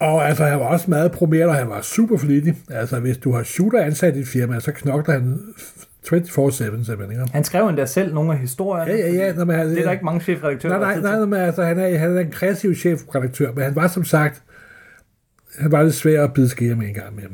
Og 0.00 0.28
altså, 0.28 0.44
han 0.44 0.60
var 0.60 0.66
også 0.66 0.90
meget 0.90 1.12
promeret, 1.12 1.46
og 1.46 1.54
han 1.54 1.68
var 1.68 1.80
super 1.80 2.18
flittig. 2.18 2.56
Altså, 2.70 3.00
hvis 3.00 3.18
du 3.18 3.32
har 3.32 3.42
shooter 3.42 3.82
ansat 3.82 4.16
i 4.16 4.18
et 4.18 4.26
firma, 4.26 4.60
så 4.60 4.72
knokler 4.72 5.14
han 5.14 5.38
24-7 6.06 6.10
simpelthen. 6.84 7.10
Ikke? 7.10 7.32
Han 7.32 7.44
skrev 7.44 7.66
endda 7.66 7.86
selv 7.86 8.14
nogle 8.14 8.32
af 8.32 8.38
historierne. 8.38 8.92
Ja, 8.92 8.98
ja, 8.98 9.12
ja. 9.12 9.32
Når 9.32 9.44
man, 9.44 9.68
Det 9.68 9.78
er 9.78 9.84
der 9.84 9.92
ikke 9.92 10.04
mange 10.04 10.20
chefredaktører. 10.20 10.78
Nej, 10.78 11.00
nej, 11.00 11.16
nej, 11.16 11.26
men 11.26 11.40
altså, 11.40 11.62
han 11.62 11.78
er, 11.78 11.98
han 11.98 12.16
er 12.16 12.20
en 12.20 12.30
kreativ 12.30 12.74
chefredaktør, 12.74 13.52
men 13.52 13.64
han 13.64 13.76
var 13.76 13.88
som 13.88 14.04
sagt, 14.04 14.42
han 15.58 15.72
var 15.72 15.82
lidt 15.82 15.94
svær 15.94 16.24
at 16.24 16.32
bide 16.32 16.48
skære 16.48 16.74
med 16.74 16.88
en 16.88 16.94
gang 16.94 17.14
med. 17.14 17.24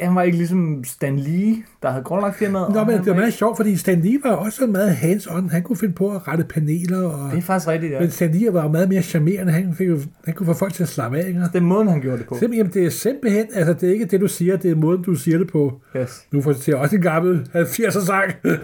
Han, 0.00 0.14
var 0.14 0.22
ikke 0.22 0.38
ligesom 0.38 0.84
Stan 0.84 1.18
Lee, 1.18 1.56
der 1.82 1.90
havde 1.90 2.04
grundlagt 2.04 2.36
firmaet. 2.36 2.74
Nå, 2.74 2.84
men 2.84 2.98
det 2.98 3.06
var 3.06 3.14
meget 3.14 3.26
ikke- 3.26 3.38
sjovt, 3.38 3.56
fordi 3.56 3.76
Stan 3.76 4.00
Lee 4.00 4.18
var 4.24 4.30
også 4.30 4.66
meget 4.66 4.90
hands-on. 4.90 5.50
Han 5.50 5.62
kunne 5.62 5.76
finde 5.76 5.94
på 5.94 6.10
at 6.10 6.28
rette 6.28 6.44
paneler, 6.44 7.02
og... 7.08 7.30
Det 7.30 7.38
er 7.38 7.42
faktisk 7.42 7.68
rigtigt, 7.68 7.92
ja. 7.92 8.00
Men 8.00 8.10
Stan 8.10 8.30
Lee 8.30 8.52
var 8.54 8.68
meget 8.68 8.88
mere 8.88 9.02
charmerende. 9.02 9.52
Han, 9.52 9.74
fik 9.74 9.88
han 10.24 10.34
kunne 10.34 10.46
få 10.46 10.52
folk 10.54 10.72
til 10.74 10.82
at 10.82 10.88
slappe 10.88 11.18
af, 11.18 11.28
ikke? 11.28 11.40
Det 11.40 11.54
er 11.54 11.60
måden, 11.60 11.88
han 11.88 12.00
gjorde 12.00 12.18
det 12.18 12.26
på. 12.26 12.36
Simpelthen, 12.38 12.70
det 12.74 12.84
er 12.86 12.90
simpelthen, 12.90 13.46
altså 13.54 13.72
det 13.72 13.88
er 13.88 13.92
ikke 13.92 14.04
det, 14.04 14.20
du 14.20 14.28
siger, 14.28 14.56
det 14.56 14.70
er 14.70 14.74
måden, 14.76 15.02
du 15.02 15.14
siger 15.14 15.38
det 15.38 15.46
på. 15.52 15.80
Yes. 15.96 16.24
Nu 16.32 16.40
får 16.42 16.54
jeg 16.66 16.76
også 16.76 16.96
en 16.96 17.02
gammel 17.02 17.48
80'er 17.54 18.06
sang. 18.06 18.32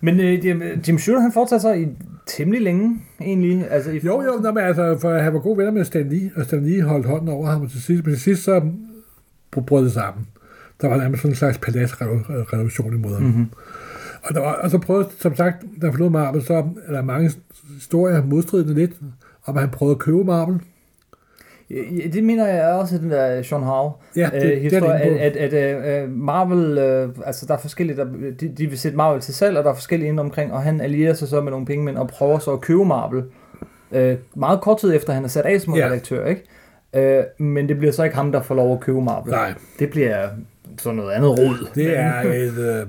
Men 0.00 0.20
øh, 0.20 0.38
Jim- 0.38 0.80
Jim 0.88 0.98
Shooter, 0.98 1.20
han 1.22 1.32
fortsatte 1.32 1.60
sig 1.62 1.80
i 1.82 1.86
temmelig 2.26 2.62
længe, 2.62 2.96
egentlig. 3.20 3.66
Altså, 3.70 3.90
i 3.90 4.00
Jo, 4.04 4.22
jo, 4.22 4.40
nå, 4.42 4.52
men 4.52 4.64
altså, 4.64 4.98
for 5.00 5.18
han 5.18 5.32
var 5.34 5.38
gode 5.40 5.58
venner 5.58 5.72
med 5.72 5.84
Stan 5.84 6.08
Lee, 6.08 6.30
og 6.36 6.44
Stan 6.44 6.64
Lee 6.64 6.82
holdt 6.82 7.06
hånden 7.06 7.28
over 7.28 7.46
ham, 7.46 7.62
og 7.62 7.70
til 7.70 7.82
sidst, 7.82 8.04
men 8.06 8.14
til 8.14 8.22
sidst 8.22 8.42
så 8.44 8.60
brød 9.60 9.84
det 9.84 9.92
sammen. 9.92 10.26
Der 10.80 10.88
var 10.88 10.96
nærmest 10.96 11.22
sådan 11.22 11.32
en 11.32 11.36
slags 11.36 11.58
paladsrevolution 11.58 12.94
imod 12.94 13.14
ham. 13.14 13.22
Mm-hmm. 13.22 13.46
Og, 14.22 14.34
der 14.34 14.40
var, 14.40 14.52
og 14.52 14.70
så 14.70 14.78
prøvede, 14.78 15.08
som 15.18 15.36
sagt, 15.36 15.56
der 15.80 15.90
forlod 15.90 16.10
Marvel, 16.10 16.42
så 16.44 16.54
er 16.86 16.92
der 16.92 17.02
mange 17.02 17.30
historier 17.74 18.24
modstridende 18.24 18.74
lidt, 18.74 18.92
om 19.46 19.56
at 19.56 19.60
han 19.60 19.70
prøvede 19.70 19.94
at 19.94 19.98
købe 19.98 20.24
Marvel. 20.24 20.60
Ja, 21.70 22.08
det 22.12 22.24
mener 22.24 22.46
jeg 22.46 22.72
også, 22.72 22.98
den 22.98 23.10
der 23.10 23.42
Sean 23.42 23.62
Howe 23.62 23.92
Ja, 24.16 24.30
det- 24.34 24.42
øh, 24.44 24.50
det 24.50 24.60
historie, 24.60 25.10
det 25.10 25.16
at, 25.18 25.36
at, 25.36 25.52
at 25.54 26.04
uh, 26.04 26.10
Marvel, 26.12 26.78
øh, 26.78 27.08
altså 27.26 27.46
der 27.46 27.54
er 27.54 27.58
forskellige, 27.58 27.96
der, 27.96 28.04
de, 28.40 28.48
de 28.58 28.66
vil 28.66 28.78
sætte 28.78 28.96
Marvel 28.96 29.20
til 29.20 29.34
salg, 29.34 29.58
og 29.58 29.64
der 29.64 29.70
er 29.70 29.74
forskellige 29.74 30.08
inde 30.08 30.20
omkring, 30.20 30.52
og 30.52 30.62
han 30.62 30.80
allierer 30.80 31.14
sig 31.14 31.28
så 31.28 31.40
med 31.40 31.50
nogle 31.50 31.66
penge, 31.66 31.84
men 31.84 31.96
og 31.96 32.08
prøver 32.08 32.38
så 32.38 32.52
at 32.52 32.60
købe 32.60 32.84
Marvel. 32.84 33.22
Øh, 33.92 34.16
meget 34.36 34.60
kort 34.60 34.78
tid 34.80 34.94
efter, 34.96 35.12
han 35.12 35.24
er 35.24 35.28
sat 35.28 35.44
af 35.46 35.60
som 35.60 35.74
Ja. 35.74 35.86
redaktør, 35.86 36.26
ikke? 36.26 36.44
Øh, 36.96 37.24
men 37.38 37.68
det 37.68 37.78
bliver 37.78 37.92
så 37.92 38.04
ikke 38.04 38.16
ham, 38.16 38.32
der 38.32 38.42
får 38.42 38.54
lov 38.54 38.72
at 38.74 38.80
købe 38.80 39.02
Marvel. 39.02 39.30
Nej. 39.32 39.54
Det 39.78 39.90
bliver 39.90 40.28
sådan 40.78 40.96
noget 40.96 41.12
andet 41.12 41.30
rod. 41.30 41.68
Det 41.74 41.98
er 41.98 42.20
et 42.22 42.80
øh, 42.80 42.86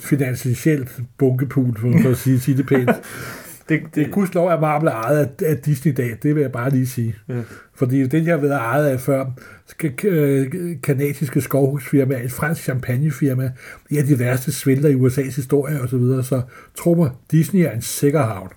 finansielt 0.00 1.00
bunkepul, 1.18 1.76
for, 1.80 2.10
at 2.10 2.16
sige, 2.16 2.40
sige 2.40 2.56
det 2.56 2.66
pænt. 2.66 2.90
det, 3.68 3.80
Det 3.94 4.06
er 4.06 4.10
gudskelov, 4.10 4.50
at 4.50 4.60
Marvel 4.60 4.88
er 4.88 4.92
ejet 4.92 5.18
af, 5.18 5.46
af 5.46 5.56
Disney 5.56 5.92
i 5.92 5.94
dag, 5.94 6.16
det 6.22 6.34
vil 6.34 6.40
jeg 6.40 6.52
bare 6.52 6.70
lige 6.70 6.86
sige. 6.86 7.14
Ja. 7.28 7.34
Fordi 7.74 8.02
det, 8.02 8.24
de 8.24 8.28
har 8.30 8.36
været 8.36 8.52
ejet 8.56 8.86
af 8.86 9.00
før, 9.00 9.24
skal, 9.66 9.92
øh, 10.04 10.76
kanadiske 10.82 11.40
skovhusfirma, 11.40 12.14
et 12.24 12.32
fransk 12.32 12.62
champagnefirma, 12.62 13.52
det 13.90 13.98
er 13.98 14.04
de 14.04 14.18
værste 14.18 14.52
svindler 14.52 14.88
i 14.88 14.94
USA's 14.94 15.36
historie 15.36 15.80
osv., 15.80 15.88
så, 15.88 15.96
videre. 15.96 16.24
så 16.24 16.42
tro 16.78 16.94
mig, 16.94 17.10
Disney 17.30 17.60
er 17.60 17.70
en 17.70 17.82
sikker 17.82 18.22
havn. 18.22 18.48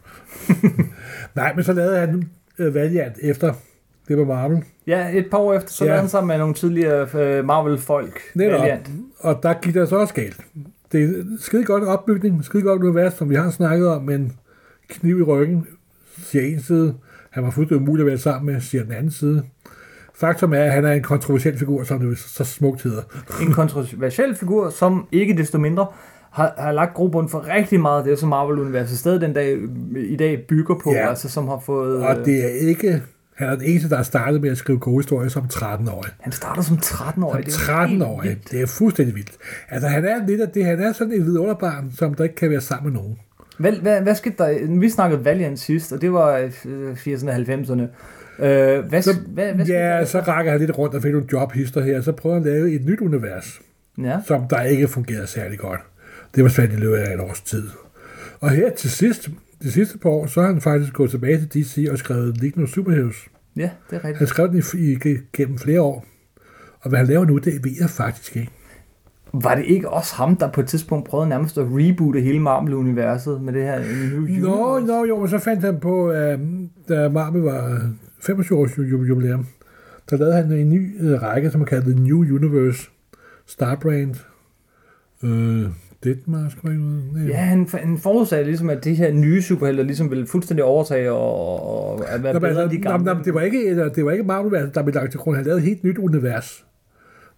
Nej, 1.36 1.53
men 1.55 1.63
så 1.63 1.74
lavede 1.74 2.00
han 2.00 2.29
øh, 2.60 2.75
Valiant 2.75 3.15
efter, 3.22 3.53
det 4.10 4.18
var 4.18 4.25
Marvel. 4.25 4.63
Ja, 4.88 5.08
et 5.18 5.28
par 5.32 5.38
år 5.38 5.54
efter, 5.54 5.72
så 5.72 5.86
Ja. 5.86 5.96
han 5.96 6.10
sammen 6.10 6.28
med 6.28 6.38
nogle 6.38 6.54
tidligere 6.54 7.08
øh, 7.38 7.46
Marvel-folk. 7.46 8.20
Netop. 8.36 8.66
Og 9.20 9.39
der 9.44 9.54
gik 9.62 9.74
det 9.74 9.89
så 9.89 9.96
også 9.96 10.13
galt. 10.13 10.38
Det 10.92 11.04
er 11.04 11.24
skide 11.39 11.63
godt 11.66 11.84
opbygning, 11.84 12.44
skide 12.46 12.63
godt 12.63 12.82
univers, 12.84 13.13
som 13.13 13.30
vi 13.30 13.36
har 13.36 13.50
snakket 13.51 13.88
om, 13.88 14.01
men 14.04 14.34
kniv 14.89 15.20
i 15.20 15.24
ryggen, 15.24 15.68
siger 16.24 16.44
en 16.44 16.62
side. 16.62 16.94
Han 17.30 17.44
var 17.44 17.51
fuldstændig 17.51 17.88
umulig 17.88 18.04
at 18.04 18.08
være 18.08 18.18
sammen 18.18 18.54
med, 18.54 18.62
siger 18.62 18.84
den 18.84 18.92
anden 18.94 19.12
side. 19.12 19.44
Faktum 20.16 20.54
er, 20.54 20.60
at 20.63 20.72
han 20.72 20.86
er 20.86 20.92
en 20.92 21.04
kontroversiel 21.04 21.58
figur, 21.58 21.84
som 21.84 22.00
det 22.00 22.18
så 22.18 22.44
smukt 22.44 22.84
hedder. 22.84 23.01
En 23.46 23.51
kontroversiel 23.54 24.36
figur, 24.36 24.70
som 24.70 25.08
ikke 25.12 25.38
desto 25.38 25.58
mindre 25.58 25.88
har, 26.32 26.54
har 26.58 26.72
lagt 26.72 26.94
grobund 26.94 27.30
for 27.30 27.48
rigtig 27.56 27.80
meget 27.80 27.98
af 27.98 28.04
det, 28.04 28.20
som 28.20 28.30
Marvel-universet 28.30 28.98
stadig 28.98 29.22
den 29.22 29.34
dag, 29.34 29.58
i 29.96 30.16
dag 30.16 30.46
bygger 30.48 30.75
på, 30.84 30.92
Ja. 30.94 31.10
altså 31.10 31.30
som 31.30 31.48
har 31.48 31.60
fået... 31.66 32.04
Og 32.04 32.16
det 32.25 32.46
er 32.46 32.68
ikke... 32.70 33.01
Han 33.39 33.50
er 33.50 33.55
den 33.55 33.65
eneste, 33.65 33.89
der 33.89 33.96
har 33.96 34.03
startet 34.03 34.41
med 34.41 34.50
at 34.50 34.58
skrive 34.58 34.79
gode 34.79 34.98
historier 35.03 35.29
som 35.29 35.43
13-årig. 35.53 36.12
Han 36.19 36.31
starter 36.31 36.62
som 36.62 36.77
13-årig. 36.77 37.51
Som 37.51 37.62
Det 37.62 37.69
er 37.69 37.81
jo 37.81 37.88
helt 37.88 38.01
13-årig. 38.03 38.29
vildt. 38.29 38.51
Det 38.51 38.62
er 38.62 38.65
fuldstændig 38.65 39.15
vildt. 39.15 39.31
Altså, 39.69 39.88
han 39.88 40.05
er 40.05 40.27
lidt 40.27 40.41
af 40.41 40.50
det. 40.50 40.65
Han 40.65 40.79
er 40.79 40.93
sådan 40.93 41.13
et 41.13 41.25
vidunderbarn, 41.25 41.91
som 41.98 42.13
der 42.13 42.24
ikke 42.24 42.36
kan 42.36 42.50
være 42.50 42.62
sammen 42.62 42.93
med 42.93 43.01
nogen. 43.01 43.19
Hvad, 43.58 43.72
hvad, 43.72 44.01
hvad 44.01 44.15
skete 44.15 44.36
der? 44.38 44.79
Vi 44.79 44.89
snakkede 44.89 45.25
Valiant 45.25 45.60
sidst, 45.60 45.91
og 45.91 46.01
det 46.01 46.13
var 46.13 46.38
øh, 46.38 46.93
80'erne 46.93 47.29
og 47.29 47.36
90'erne. 47.36 47.81
Øh, 48.46 48.86
hvad, 48.86 49.01
Så, 49.01 49.12
hvad, 49.27 49.53
hvad 49.53 49.65
ja, 49.65 49.74
der? 50.00 50.05
så 50.05 50.19
rækker 50.19 50.51
han 50.51 50.62
lidt 50.62 50.77
rundt 50.77 50.96
og 50.96 51.01
fik 51.01 51.12
nogle 51.12 51.27
jobhister 51.34 51.81
her, 51.81 52.01
så 52.01 52.12
prøver 52.12 52.36
han 52.36 52.48
at 52.48 52.53
lave 52.53 52.72
et 52.72 52.86
nyt 52.86 53.00
univers. 53.00 53.60
Ja. 54.03 54.17
som 54.27 54.48
der 54.50 54.61
ikke 54.61 54.87
fungerede 54.87 55.27
særlig 55.27 55.59
godt. 55.59 55.79
Det 56.35 56.44
var 56.44 56.50
svært 56.50 56.74
i 56.74 56.75
løbet 56.75 56.96
af 56.98 57.14
et 57.14 57.20
års 57.20 57.42
tid. 57.42 57.64
Og 58.40 58.50
her 58.50 58.70
til 58.70 58.90
sidst, 58.92 59.29
de 59.63 59.72
sidste 59.72 59.98
par 59.98 60.09
år, 60.09 60.25
så 60.25 60.41
har 60.41 60.48
han 60.48 60.61
faktisk 60.61 60.93
gået 60.93 61.09
tilbage 61.11 61.37
til 61.37 61.50
DC 61.63 61.87
og 61.91 61.98
skrevet 61.98 62.37
Legion 62.41 62.63
of 62.63 62.69
Superheroes. 62.69 63.27
ja, 63.55 63.69
det 63.89 63.95
er 63.95 64.00
rigtigt. 64.00 64.17
Han 64.17 64.27
skrev 64.27 64.48
den 64.48 64.63
i, 64.74 64.91
i, 65.09 65.17
gennem 65.33 65.57
flere 65.57 65.81
år. 65.81 66.05
Og 66.81 66.89
hvad 66.89 67.00
han 67.00 67.07
laver 67.07 67.25
nu, 67.25 67.37
det 67.37 67.53
ved 67.65 67.72
jeg 67.79 67.89
faktisk 67.89 68.35
ikke. 68.37 68.51
Var 69.33 69.55
det 69.55 69.65
ikke 69.65 69.89
også 69.89 70.15
ham, 70.15 70.35
der 70.35 70.51
på 70.51 70.61
et 70.61 70.67
tidspunkt 70.67 71.07
prøvede 71.09 71.29
nærmest 71.29 71.57
at 71.57 71.65
reboote 71.69 72.22
hele 72.22 72.39
Marvel-universet 72.39 73.41
med 73.41 73.53
det 73.53 73.63
her 73.63 73.79
New 73.79 74.22
Nå, 74.22 74.75
Universe? 74.77 74.87
nå, 74.87 75.05
jo, 75.05 75.19
men 75.19 75.29
så 75.29 75.37
fandt 75.39 75.63
han 75.63 75.79
på, 75.79 76.11
øh, 76.11 76.39
da 76.89 77.09
Marvel 77.09 77.41
var 77.41 77.89
25 78.22 78.57
års 78.59 78.72
ju- 78.72 78.81
ju- 78.83 79.03
jubilæum, 79.07 79.45
der 80.09 80.17
lavede 80.17 80.35
han 80.35 80.51
en 80.51 80.69
ny 80.69 81.01
øh, 81.01 81.22
række, 81.22 81.51
som 81.51 81.61
er 81.61 81.65
kaldt 81.65 81.85
The 81.85 81.93
New 82.03 82.17
Universe. 82.35 82.89
Starbrand. 83.45 84.15
Øh, 85.24 85.65
Deadmask, 86.03 86.57
var 86.64 86.70
noget? 86.70 87.29
Ja, 87.29 87.35
han, 87.38 87.68
han 87.74 87.98
forudsagde 87.98 88.44
ligesom, 88.46 88.70
at 88.70 88.83
de 88.83 88.94
her 88.94 89.12
nye 89.12 89.42
superhelte 89.42 89.83
ligesom 89.83 90.09
ville 90.09 90.27
fuldstændig 90.27 90.64
overtage 90.64 91.12
og, 91.12 91.90
og 92.00 92.09
at 92.09 92.24
være 92.24 92.33
Nå, 92.33 92.40
bedre 92.40 92.50
altså, 92.50 92.64
end 92.64 92.72
de 92.72 92.77
nå, 92.77 92.90
gamle. 92.92 93.14
men 93.14 93.24
det 93.24 93.33
var 93.33 93.42
ikke, 93.42 93.66
et- 93.68 93.96
det 93.96 94.05
var 94.05 94.12
ikke 94.12 94.24
Marvel, 94.24 94.72
der 94.74 94.83
blev 94.83 94.96
lagt 94.96 95.12
til 95.12 95.20
grund. 95.20 95.35
Han 95.35 95.46
lavede 95.46 95.62
et 95.62 95.66
helt 95.68 95.83
nyt 95.83 95.98
univers, 95.98 96.66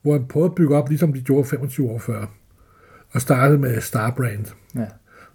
hvor 0.01 0.13
han 0.13 0.25
prøvede 0.29 0.49
at 0.49 0.55
bygge 0.55 0.75
op, 0.75 0.89
ligesom 0.89 1.13
de 1.13 1.21
gjorde 1.21 1.45
25 1.49 1.89
år 1.89 1.99
før. 1.99 2.25
Og 3.11 3.21
startede 3.21 3.59
med 3.59 3.81
Starbrand. 3.81 4.45
Ja. 4.75 4.85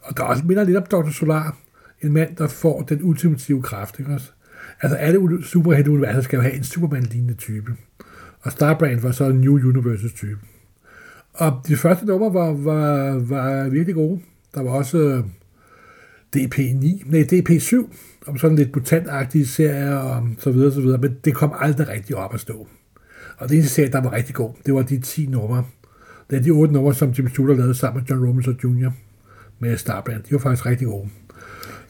Og 0.03 0.17
der 0.17 0.23
også 0.23 0.43
minder 0.47 0.65
lidt 0.65 0.77
om 0.77 0.83
Dr. 0.91 1.11
Solar. 1.11 1.57
En 2.03 2.13
mand, 2.13 2.37
der 2.37 2.49
får 2.49 2.83
den 2.83 3.01
ultimative 3.03 3.63
kraft. 3.63 3.99
Ikke 3.99 4.13
også? 4.13 4.31
Altså 4.83 4.97
alle 4.97 5.19
uni- 5.19 5.43
superhelte-universer 5.43 6.21
skal 6.21 6.37
jo 6.37 6.43
have 6.43 6.55
en 6.55 6.65
Superman-lignende 6.65 7.35
type. 7.35 7.73
Og 8.41 8.53
Starbrand 8.53 9.01
var 9.01 9.11
så 9.11 9.25
en 9.25 9.41
New 9.41 9.53
Universes 9.53 10.13
type. 10.13 10.39
Og 11.37 11.61
de 11.69 11.77
første 11.77 12.07
numre 12.07 12.35
var, 12.35 12.53
var, 12.53 13.15
var 13.19 13.69
virkelig 13.69 13.95
gode. 13.95 14.21
Der 14.55 14.63
var 14.63 14.71
også 14.71 14.99
øh, 14.99 15.25
DP9, 16.37 17.11
nej, 17.11 17.27
DP7, 17.33 17.77
om 18.27 18.39
sådan 18.39 18.57
lidt 18.57 18.77
mutantagtige 18.77 19.47
serier 19.47 19.97
og 19.97 20.29
så 20.39 20.51
videre, 20.51 20.73
så 20.73 20.81
videre, 20.81 20.99
men 20.99 21.17
det 21.25 21.35
kom 21.35 21.53
aldrig 21.59 21.89
rigtig 21.89 22.17
op 22.17 22.35
at 22.35 22.41
stå. 22.41 22.69
Og 23.39 23.49
det 23.49 23.55
eneste 23.55 23.75
serie, 23.75 23.93
der 23.93 24.01
var 24.01 24.13
rigtig 24.13 24.35
god, 24.35 24.51
det 24.67 24.75
var 24.75 24.83
de 24.83 24.99
10 24.99 25.27
numre. 25.27 25.65
Det 26.31 26.39
er 26.39 26.43
de 26.43 26.51
8 26.51 26.75
numre, 26.75 26.95
som 26.95 27.11
Jim 27.11 27.29
Shooter 27.29 27.55
lavede 27.55 27.75
sammen 27.75 28.03
med 28.03 28.09
John 28.11 28.27
Romita 28.27 28.51
Jr. 28.65 28.91
med 29.59 29.77
Starbrand. 29.77 30.23
De 30.23 30.33
var 30.33 30.39
faktisk 30.39 30.67
rigtig 30.67 30.87
gode. 30.87 31.09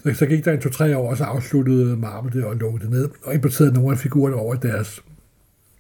Så, 0.02 0.14
så 0.14 0.26
gik 0.26 0.44
der 0.44 0.52
en 0.52 0.60
to-tre 0.60 0.96
år, 0.96 1.10
og 1.10 1.16
så 1.16 1.24
afsluttede 1.24 1.96
Marvel 1.96 2.32
det 2.32 2.44
og 2.44 2.56
lukkede 2.56 2.84
det 2.84 2.90
ned, 2.90 3.08
og 3.22 3.34
importerede 3.34 3.74
nogle 3.74 3.92
af 3.92 3.98
figurerne 3.98 4.36
over 4.36 4.54
i 4.54 4.58
deres 4.62 5.04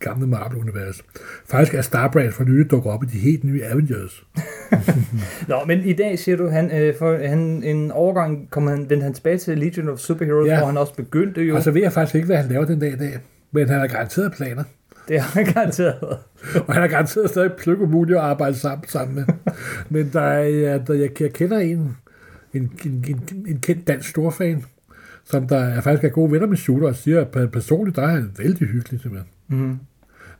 gamle 0.08 0.26
Marvel-univers. 0.26 1.02
Faktisk 1.50 1.74
er 1.74 1.80
Starbrand 1.82 2.32
for 2.32 2.44
nylig 2.44 2.70
dukket 2.70 2.92
op 2.92 3.04
i 3.04 3.06
de 3.06 3.18
helt 3.18 3.44
nye 3.44 3.64
Avengers. 3.64 4.24
Nå, 5.48 5.56
men 5.66 5.80
i 5.84 5.92
dag 5.92 6.18
siger 6.18 6.36
du, 6.36 6.48
han, 6.48 6.80
øh, 6.80 6.94
for 6.98 7.28
han, 7.28 7.38
en 7.62 7.90
overgang 7.90 8.50
kom 8.50 8.66
han, 8.66 8.78
vendte 8.90 9.04
han 9.04 9.14
tilbage 9.14 9.38
til 9.38 9.58
Legion 9.58 9.88
of 9.88 9.98
Superheroes, 9.98 10.48
Ja. 10.48 10.58
hvor 10.58 10.66
han 10.66 10.76
også 10.76 10.94
begyndte 10.94 11.42
jo. 11.42 11.56
Og 11.56 11.62
så 11.62 11.70
ved 11.70 11.82
jeg 11.82 11.92
faktisk 11.92 12.14
ikke, 12.14 12.26
hvad 12.26 12.36
han 12.36 12.50
laver 12.50 12.64
den 12.64 12.78
dag 12.80 12.92
i 12.92 12.96
dag. 12.96 13.18
Men 13.52 13.68
han 13.68 13.80
har 13.80 13.86
garanteret 13.86 14.32
planer. 14.32 14.64
Det 15.08 15.20
har 15.20 15.40
han 15.44 15.52
garanteret. 15.54 16.02
Og 16.66 16.72
han 16.74 16.82
har 16.82 16.88
garanteret 16.88 17.30
stadig 17.30 17.52
pløk 17.58 17.80
umuligt 17.80 18.18
at 18.18 18.24
arbejde 18.24 18.56
sammen, 18.56 18.88
sammen 18.88 19.14
med. 19.14 19.24
Men 19.90 20.10
der 20.12 20.20
er, 20.20 20.42
ja, 20.48 20.78
der, 20.86 20.94
jeg, 20.94 21.20
jeg 21.20 21.32
kender 21.32 21.58
en, 21.58 21.96
en, 22.54 22.72
en, 22.84 23.04
en, 23.08 23.20
en 23.48 23.58
kendt 23.60 23.86
dansk 23.88 24.08
storfan, 24.08 24.64
som 25.24 25.48
der 25.48 25.58
er 25.58 25.80
faktisk 25.80 26.04
er 26.04 26.08
gode 26.08 26.32
venner 26.32 26.46
med 26.46 26.56
Shooter, 26.56 26.88
og 26.88 26.96
siger, 26.96 27.20
at 27.20 27.28
per- 27.28 27.46
personligt, 27.46 27.96
der 27.96 28.02
er 28.02 28.06
han 28.06 28.30
vældig 28.38 28.68
hyggelig 28.68 29.00
simpelthen. 29.00 29.28
Mm. 29.48 29.78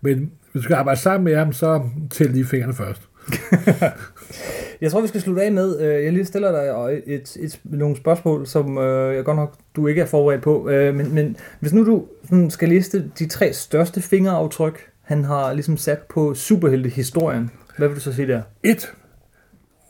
Men 0.07 0.31
hvis 0.53 0.61
du 0.61 0.63
skal 0.63 0.75
arbejde 0.75 1.01
sammen 1.01 1.25
med 1.25 1.37
ham, 1.37 1.53
så 1.53 1.83
tæl 2.11 2.31
lige 2.31 2.45
fingrene 2.45 2.75
først. 2.75 3.03
Jeg 4.81 4.91
tror, 4.91 5.01
vi 5.01 5.09
skal 5.09 5.21
slutte 5.21 5.43
af 5.43 5.53
med, 5.53 5.81
øh, 5.81 6.05
jeg 6.05 6.13
lige 6.13 6.25
stiller 6.25 6.53
dig 6.53 6.95
et, 6.95 7.03
et, 7.15 7.37
et, 7.41 7.61
nogle 7.65 7.97
spørgsmål, 7.97 8.47
som 8.47 8.79
øh, 8.79 9.17
jeg 9.17 9.25
godt 9.25 9.37
nok, 9.37 9.55
du 9.77 9.87
ikke 9.87 10.03
er 10.03 10.07
forberedt 10.07 10.43
på. 10.43 10.69
Øh, 10.69 10.95
men, 10.95 11.15
men 11.15 11.37
hvis 11.61 11.73
nu 11.73 11.87
du 11.87 12.07
sådan, 12.25 12.51
skal 12.51 12.69
liste 12.69 13.11
de 13.19 13.27
tre 13.27 13.53
største 13.53 14.03
fingeraftryk, 14.03 14.91
han 15.03 15.25
har 15.25 15.53
ligesom 15.53 15.77
sat 15.77 15.99
på 15.99 16.35
superhelte-historien, 16.35 17.51
hvad 17.79 17.89
vil 17.89 17.97
du 17.97 18.01
så 18.01 18.13
sige 18.13 18.29
der? 18.29 18.43
1. 18.63 18.93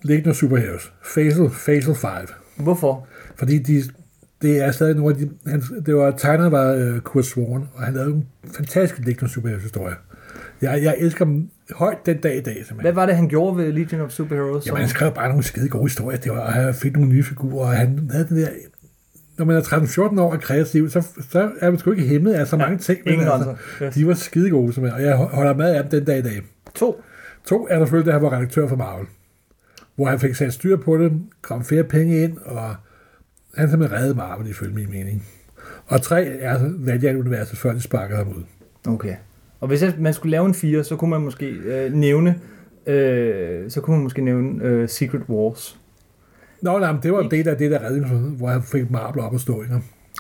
Legion 0.03 0.31
of 0.31 0.37
Superheroes. 0.37 0.93
Fatal, 1.05 1.51
Fatal 1.51 1.95
5. 1.95 2.11
Hvorfor? 2.57 3.07
Fordi 3.37 3.59
de, 3.59 3.83
det 4.43 4.65
er 4.65 4.71
stadig 4.71 4.97
nogle 4.97 5.15
af 5.15 5.21
de... 5.21 5.31
Han, 5.51 5.63
det 5.87 5.97
var, 5.97 6.11
tegneren 6.11 6.53
var 6.53 6.75
uh, 6.75 6.99
Kurt 6.99 7.25
Swan, 7.25 7.69
og 7.75 7.83
han 7.83 7.95
lavede 7.95 8.15
en 8.15 8.27
fantastisk 8.57 9.07
Legion 9.07 9.25
of 9.25 9.31
Superheroes 9.31 9.63
historie. 9.63 9.95
Jeg, 10.63 10.83
jeg 10.83 10.95
elsker 10.99 11.25
dem 11.25 11.51
højt 11.75 12.07
den 12.07 12.21
dag 12.21 12.37
i 12.37 12.41
dag, 12.41 12.55
simpelthen. 12.55 12.81
Hvad 12.81 12.93
var 12.93 13.07
det, 13.07 13.17
han 13.17 13.29
gjorde 13.29 13.57
ved 13.57 13.73
Legion 13.73 14.01
of 14.01 14.11
Superheroes? 14.11 14.67
Jamen, 14.67 14.81
han 14.81 14.89
skrev 14.89 15.15
bare 15.15 15.29
nogle 15.29 15.45
skide 15.45 15.69
gode 15.69 15.85
historier. 15.85 16.19
Det 16.19 16.33
var, 16.33 16.41
og 16.41 16.53
han 16.53 16.75
fik 16.75 16.93
nogle 16.93 17.09
nye 17.09 17.23
figurer, 17.23 17.69
og 17.69 17.77
han 17.77 18.11
havde 18.13 18.29
den 18.29 18.37
der... 18.37 18.49
Når 19.39 19.45
man 19.45 19.57
er 19.57 19.61
13-14 19.61 20.21
år 20.21 20.33
og 20.33 20.41
kreativ, 20.41 20.91
så, 20.91 21.07
så 21.31 21.51
er 21.61 21.71
man 21.71 21.79
sgu 21.79 21.91
ikke 21.91 22.05
hæmmet 22.07 22.33
af 22.33 22.47
så 22.47 22.57
mange 22.57 22.79
ting. 22.79 22.99
men 23.05 23.15
Ingen 23.15 23.29
altså. 23.29 23.55
Yes. 23.83 23.95
de 23.95 24.07
var 24.07 24.15
skide 24.15 24.51
gode, 24.51 24.73
simpelthen. 24.73 25.03
Og 25.03 25.07
jeg 25.09 25.17
holder 25.17 25.55
med 25.55 25.75
af 25.75 25.83
dem 25.83 25.91
den 25.91 26.05
dag 26.05 26.19
i 26.19 26.23
dag. 26.23 26.43
To. 26.75 27.03
To 27.45 27.67
er 27.71 27.79
der 27.79 27.85
selvfølgelig, 27.85 28.07
da 28.07 28.13
han 28.13 28.23
var 28.23 28.33
redaktør 28.33 28.69
for 28.69 28.77
Marvel. 28.77 29.07
Hvor 29.97 30.07
han 30.07 30.21
fik 30.21 30.35
sat 30.35 30.53
styr 30.53 30.77
på 30.77 30.99
det, 30.99 31.13
kom 31.43 31.65
flere 31.65 31.85
penge 31.85 32.23
ind, 32.23 32.39
og 32.39 32.75
han 33.57 33.71
simpelthen 33.71 33.99
reddede 33.99 34.15
Marvel, 34.15 34.51
ifølge 34.51 34.75
min 34.75 34.91
mening. 34.91 35.27
Og 35.87 36.03
tre 36.03 36.27
er 36.27 36.59
så 36.59 36.73
Valiant-universet, 36.79 37.59
før 37.59 37.73
de 37.73 37.81
sparkede 37.81 38.19
ham 38.19 38.29
ud. 38.29 38.43
Okay. 38.87 39.17
Og 39.61 39.69
hvis 39.69 39.83
jeg, 39.83 39.95
man 39.99 40.15
skulle 40.15 40.31
lave 40.31 40.47
en 40.47 40.55
fire, 40.55 40.85
så 40.85 40.97
kunne 40.97 41.11
man 41.11 41.21
måske 41.21 41.47
øh, 41.47 41.93
nævne, 41.93 42.41
øh, 42.87 43.71
så 43.71 43.81
kunne 43.81 43.97
man 43.97 44.03
måske 44.03 44.23
nævne 44.23 44.65
øh, 44.65 44.89
Secret 44.89 45.23
Wars. 45.29 45.79
Nå, 46.63 46.79
nej, 46.79 46.93
men 46.93 47.03
det 47.03 47.13
var 47.13 47.23
del 47.23 47.49
af 47.49 47.57
det 47.57 47.71
der 47.71 47.85
redning, 47.87 48.07
hvor 48.37 48.49
han 48.49 48.63
fik 48.63 48.91
Marvel 48.91 49.21
op 49.21 49.35
at 49.35 49.41
stå. 49.41 49.63
Ikke? 49.63 49.75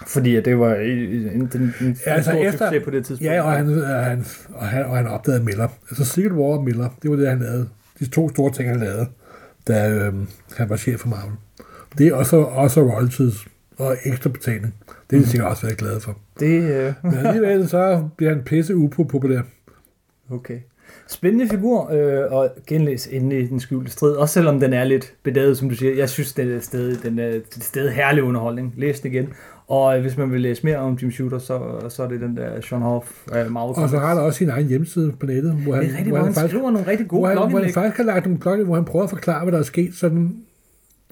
Fordi 0.07 0.37
at 0.37 0.44
det 0.44 0.59
var 0.59 0.75
en, 0.75 0.99
en, 0.99 1.51
en, 1.55 1.75
en 1.81 1.96
Ja, 2.07 2.11
altså 2.14 2.31
stor 2.31 2.40
efter- 2.40 2.66
succes 2.66 2.85
på 2.85 2.90
det 2.90 3.07
tidspunkt. 3.07 3.33
Ja, 3.33 3.42
og 3.42 3.53
han, 3.53 3.68
og 3.83 4.05
han, 4.05 4.25
og 4.55 4.66
han, 4.66 4.85
og 4.85 4.96
han 4.96 5.07
opdagede 5.07 5.44
Miller. 5.44 5.68
Altså 5.90 6.05
Secret 6.05 6.33
War 6.33 6.57
og 6.59 6.64
Miller, 6.64 6.88
det 7.03 7.11
var 7.11 7.16
det, 7.16 7.29
han 7.29 7.38
lavede. 7.38 7.68
De 8.01 8.09
to 8.11 8.29
store 8.29 8.53
ting, 8.53 8.68
han 8.68 8.81
lavede, 8.81 9.07
da 9.68 9.90
øhm, 9.90 10.27
han 10.57 10.68
var 10.70 10.77
chef 10.77 11.01
for 11.01 11.09
Marvel. 11.09 11.33
Det 11.99 12.07
er 12.09 12.14
også, 12.14 12.37
også 12.37 12.81
royalties 12.83 13.46
og 13.79 13.96
ekstra 14.05 14.31
betaling. 14.31 14.75
Det 15.11 15.16
er 15.16 15.21
de 15.21 15.29
sikkert 15.29 15.51
også 15.51 15.66
været 15.66 15.79
glade 15.79 16.01
for. 16.01 16.19
Det, 16.40 16.62
øh, 16.62 16.92
Men 17.03 17.14
alligevel 17.14 17.69
så 17.69 18.09
bliver 18.16 18.35
han 18.35 18.42
pisse 18.42 18.77
upopulær. 18.77 19.40
okay. 20.31 20.59
Spændende 21.09 21.49
figur, 21.49 21.90
øh, 21.92 22.33
og 22.33 22.51
genlæs 22.66 23.07
inde 23.07 23.40
i 23.40 23.47
den 23.47 23.61
skjulte 23.61 23.90
strid, 23.90 24.12
også 24.12 24.33
selvom 24.33 24.61
den 24.61 24.73
er 24.73 24.85
lidt 24.85 25.14
bedaget, 25.23 25.59
som 25.59 25.69
du 25.69 25.75
siger. 25.75 25.95
Jeg 25.95 26.09
synes, 26.09 26.33
det 26.33 26.55
er 26.55 26.61
stadig, 26.61 27.03
den 27.03 27.19
er, 27.19 27.40
stadig 27.51 27.92
herlig 27.92 28.23
underholdning. 28.23 28.75
Læs 28.77 29.01
den 29.01 29.12
igen. 29.12 29.29
Og 29.66 29.97
øh, 29.97 30.03
hvis 30.03 30.16
man 30.16 30.33
vil 30.33 30.40
læse 30.40 30.64
mere 30.64 30.77
om 30.77 30.95
Jim 30.95 31.11
Shooter, 31.11 31.38
så, 31.38 31.61
så 31.88 32.03
er 32.03 32.09
det 32.09 32.21
den 32.21 32.37
der 32.37 32.61
Sean 32.61 32.83
Hoff 32.83 33.07
øh, 33.29 33.51
Marvel 33.53 33.83
Og 33.83 33.88
så 33.88 33.99
har 33.99 34.09
han 34.09 34.19
også 34.19 34.38
sin 34.38 34.49
egen 34.49 34.66
hjemmeside 34.66 35.12
på 35.21 35.27
nettet, 35.27 35.53
hvor 35.53 35.75
han, 35.75 35.85
Det 35.85 35.92
er 35.92 35.97
rigtigt, 35.97 36.09
hvor 36.09 36.19
hvor 36.19 36.25
han, 36.27 36.35
han 36.35 36.35
faktisk, 36.35 36.62
nogle 36.62 36.87
rigtig 36.87 37.07
hvor 37.07 37.19
gode 37.19 37.29
han, 37.29 37.51
hvor 37.51 37.59
han 37.59 37.73
faktisk 37.73 37.97
har 37.97 38.05
lagt 38.05 38.27
nogle 38.27 38.38
blog, 38.38 38.64
hvor 38.64 38.75
han 38.75 38.85
prøver 38.85 39.05
at 39.05 39.11
forklare, 39.11 39.42
hvad 39.42 39.53
der 39.53 39.59
er 39.59 39.62
sket, 39.62 39.95
sådan 39.95 40.37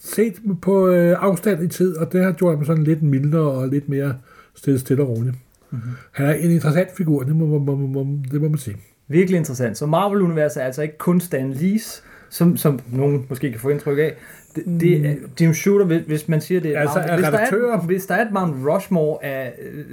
set 0.05 0.35
på 0.63 0.89
øh, 0.89 1.17
afstand 1.21 1.63
i 1.63 1.69
tid, 1.69 1.97
og 1.97 2.13
det 2.13 2.25
har 2.25 2.33
gjort 2.33 2.57
ham 2.57 2.65
sådan 2.65 2.85
lidt 2.85 3.03
mildere 3.03 3.51
og 3.51 3.69
lidt 3.69 3.89
mere 3.89 4.15
stille, 4.55 4.79
stille 4.79 5.03
og 5.03 5.09
roligt. 5.09 5.35
Mhm. 5.35 5.79
Mm-hmm. 5.81 5.93
Han 6.13 6.27
er 6.27 6.33
en 6.35 6.51
interessant 6.51 6.97
figur, 6.97 7.23
det 7.23 7.37
må, 7.37 7.47
må, 7.47 7.59
må, 7.59 7.87
må, 7.87 8.19
det 8.31 8.43
må 8.43 8.49
man 8.49 8.59
sige. 8.59 8.77
Virkelig 9.09 9.39
interessant. 9.39 9.79
Så 9.79 9.87
Marvel-universet 9.87 10.63
er 10.63 10.67
altså 10.67 10.83
ikke 10.83 10.99
kun 10.99 11.21
Stan 11.21 11.53
Lee's, 11.53 12.03
som, 12.31 12.57
som 12.57 12.81
nogen 12.93 13.27
måske 13.29 13.51
kan 13.51 13.61
få 13.61 13.69
indtryk 13.69 13.99
af. 13.99 14.15
Det, 14.55 14.81
det 14.81 15.07
er 15.07 15.15
Jim 15.41 15.55
Shooter, 15.55 16.01
hvis, 16.07 16.29
man 16.29 16.41
siger 16.41 16.61
det. 16.61 16.77
Altså, 16.77 16.99
Marvel- 16.99 17.15
hvis, 17.15 17.25
der 17.29 17.39
er, 17.39 17.81
hvis 17.87 18.07
der 18.07 18.15
er 18.15 18.25
et 18.27 18.33
Mount 18.33 18.67
Rushmore 18.67 19.25
af, 19.25 19.53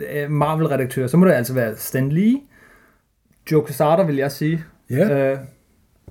af 0.09 0.29
Marvel-redaktører, 0.29 1.07
så 1.07 1.17
må 1.17 1.25
det 1.25 1.31
altså 1.31 1.53
være 1.53 1.75
Stan 1.77 2.09
Lee, 2.09 2.37
Joe 3.51 3.65
Quesada, 3.65 4.03
vil 4.03 4.15
jeg 4.15 4.31
sige, 4.31 4.63
Ja, 4.89 5.31
øh, 5.31 5.37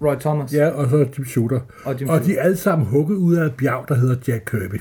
Roy 0.02 0.14
Thomas 0.16 0.52
ja 0.54 0.68
og 0.68 0.90
så 0.90 0.96
Jim 1.18 1.24
Shooter. 1.26 1.60
og 1.84 2.00
Jim 2.00 2.08
Og 2.08 2.24
de 2.24 2.36
er 2.36 2.42
alle 2.42 2.56
sammen 2.56 2.86
hugget 2.88 3.16
ud 3.16 3.36
af 3.36 3.44
et 3.46 3.54
bjerg, 3.54 3.84
der 3.88 3.94
hedder 3.94 4.16
Jack 4.28 4.44
Kirby. 4.50 4.80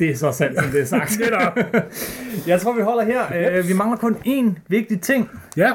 Det 0.00 0.10
er 0.10 0.16
så 0.16 0.32
sandt, 0.32 0.58
som 0.60 0.70
det 0.70 0.80
er 0.80 0.84
sagt. 0.84 1.20
jeg 2.48 2.60
tror, 2.60 2.72
vi 2.76 2.82
holder 2.82 3.04
her. 3.04 3.56
Øh, 3.58 3.68
vi 3.68 3.72
mangler 3.72 3.96
kun 3.96 4.14
én 4.14 4.58
vigtig 4.68 5.00
ting, 5.00 5.30
Ja, 5.56 5.72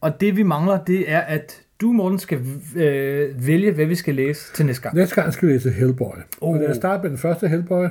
og 0.00 0.20
det 0.20 0.36
vi 0.36 0.42
mangler, 0.42 0.84
det 0.84 1.10
er, 1.12 1.20
at 1.20 1.60
du, 1.80 1.92
Morten, 1.92 2.18
skal 2.18 2.38
øh, 2.76 3.46
vælge, 3.46 3.72
hvad 3.72 3.86
vi 3.86 3.94
skal 3.94 4.14
læse 4.14 4.52
til 4.54 4.66
næste 4.66 4.82
gang. 4.82 4.94
næste 4.96 5.14
gang 5.14 5.32
skal 5.32 5.48
vi 5.48 5.52
læse 5.52 5.70
Hellboy. 5.70 6.06
Oh. 6.06 6.14
Og 6.40 6.48
Oh. 6.54 6.60
lad 6.60 6.68
os 6.70 6.76
starte 6.76 7.02
med 7.02 7.10
den 7.10 7.18
første 7.18 7.48
Hellboy. 7.48 7.86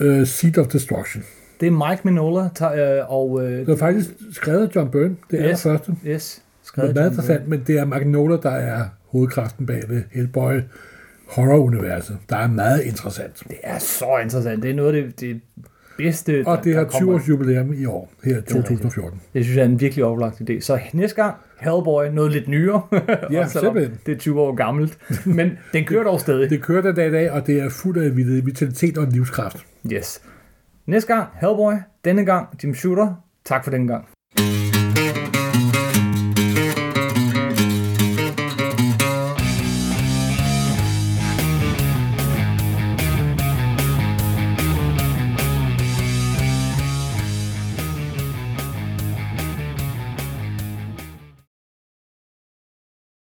Uh, 0.00 0.26
Seed 0.26 0.58
of 0.58 0.66
Destruction. 0.66 1.24
Det 1.60 1.66
er 1.66 1.88
Mike 1.90 2.00
Minola, 2.04 2.48
tager, 2.54 2.98
øh, 3.02 3.12
og... 3.12 3.44
Øh, 3.44 3.58
Det 3.66 3.68
er 3.68 3.76
faktisk 3.76 4.10
skrevet 4.32 4.68
af 4.68 4.76
John 4.76 4.90
Byrne, 4.90 5.16
det 5.30 5.40
er 5.40 5.44
Yes. 5.44 5.50
yes. 5.52 5.62
første. 5.62 5.92
Yes, 6.06 6.42
skrevet 6.70 6.86
er 6.86 6.90
af 6.90 6.94
meget 6.94 7.10
interessant, 7.10 7.48
men 7.48 7.62
det 7.66 7.78
er 7.78 7.84
Magnola, 7.84 8.36
der 8.42 8.50
er 8.50 8.84
hovedkraften 9.06 9.66
bag 9.66 9.82
ved 9.88 10.02
Hellboy 10.10 10.60
horror-universet. 11.28 12.18
Der 12.28 12.36
er 12.36 12.46
meget 12.46 12.82
interessant. 12.82 13.42
Det 13.48 13.56
er 13.62 13.78
så 13.78 14.18
interessant. 14.22 14.62
Det 14.62 14.70
er 14.70 14.74
noget 14.74 14.94
af 14.94 15.02
det, 15.02 15.20
det 15.20 15.40
bedste, 15.96 16.42
Og 16.46 16.56
der- 16.56 16.62
det 16.62 16.72
der 16.72 16.78
har 16.78 16.84
kommer. 16.84 16.98
20 17.06 17.14
års 17.14 17.28
jubilæum 17.28 17.72
i 17.72 17.84
år, 17.84 18.12
her 18.24 18.30
i 18.30 18.34
er 18.34 18.36
rigtigt. 18.38 18.56
2014. 18.56 19.20
Det 19.34 19.44
synes 19.44 19.56
jeg 19.56 19.62
er 19.62 19.68
en 19.68 19.80
virkelig 19.80 20.04
oplagt 20.04 20.40
idé. 20.50 20.60
Så 20.60 20.78
næste 20.92 21.22
gang, 21.22 21.34
Hellboy, 21.60 22.04
noget 22.12 22.32
lidt 22.32 22.48
nyere. 22.48 22.82
Ja, 23.30 23.46
simpelthen. 23.60 23.98
Det 24.06 24.14
er 24.14 24.18
20 24.18 24.40
år 24.40 24.54
gammelt. 24.54 24.98
Men 25.26 25.50
den 25.72 25.84
kører 25.84 26.04
dog 26.04 26.20
stadig. 26.20 26.50
Det 26.50 26.62
kører 26.62 26.82
den 26.82 26.94
dag 26.94 27.08
i 27.08 27.12
dag, 27.12 27.30
og 27.32 27.46
det 27.46 27.60
er 27.60 27.68
fuld 27.68 27.98
af 27.98 28.16
vitalitet 28.46 28.98
og 28.98 29.06
livskraft. 29.06 29.66
Yes. 29.92 30.22
Næste 30.86 31.14
gang, 31.14 31.28
Hellboy. 31.40 31.72
Denne 32.04 32.24
gang, 32.24 32.46
Jim 32.64 32.74
Shooter. 32.74 33.14
Tak 33.44 33.64
for 33.64 33.70
den 33.70 33.86
gang. 33.86 34.04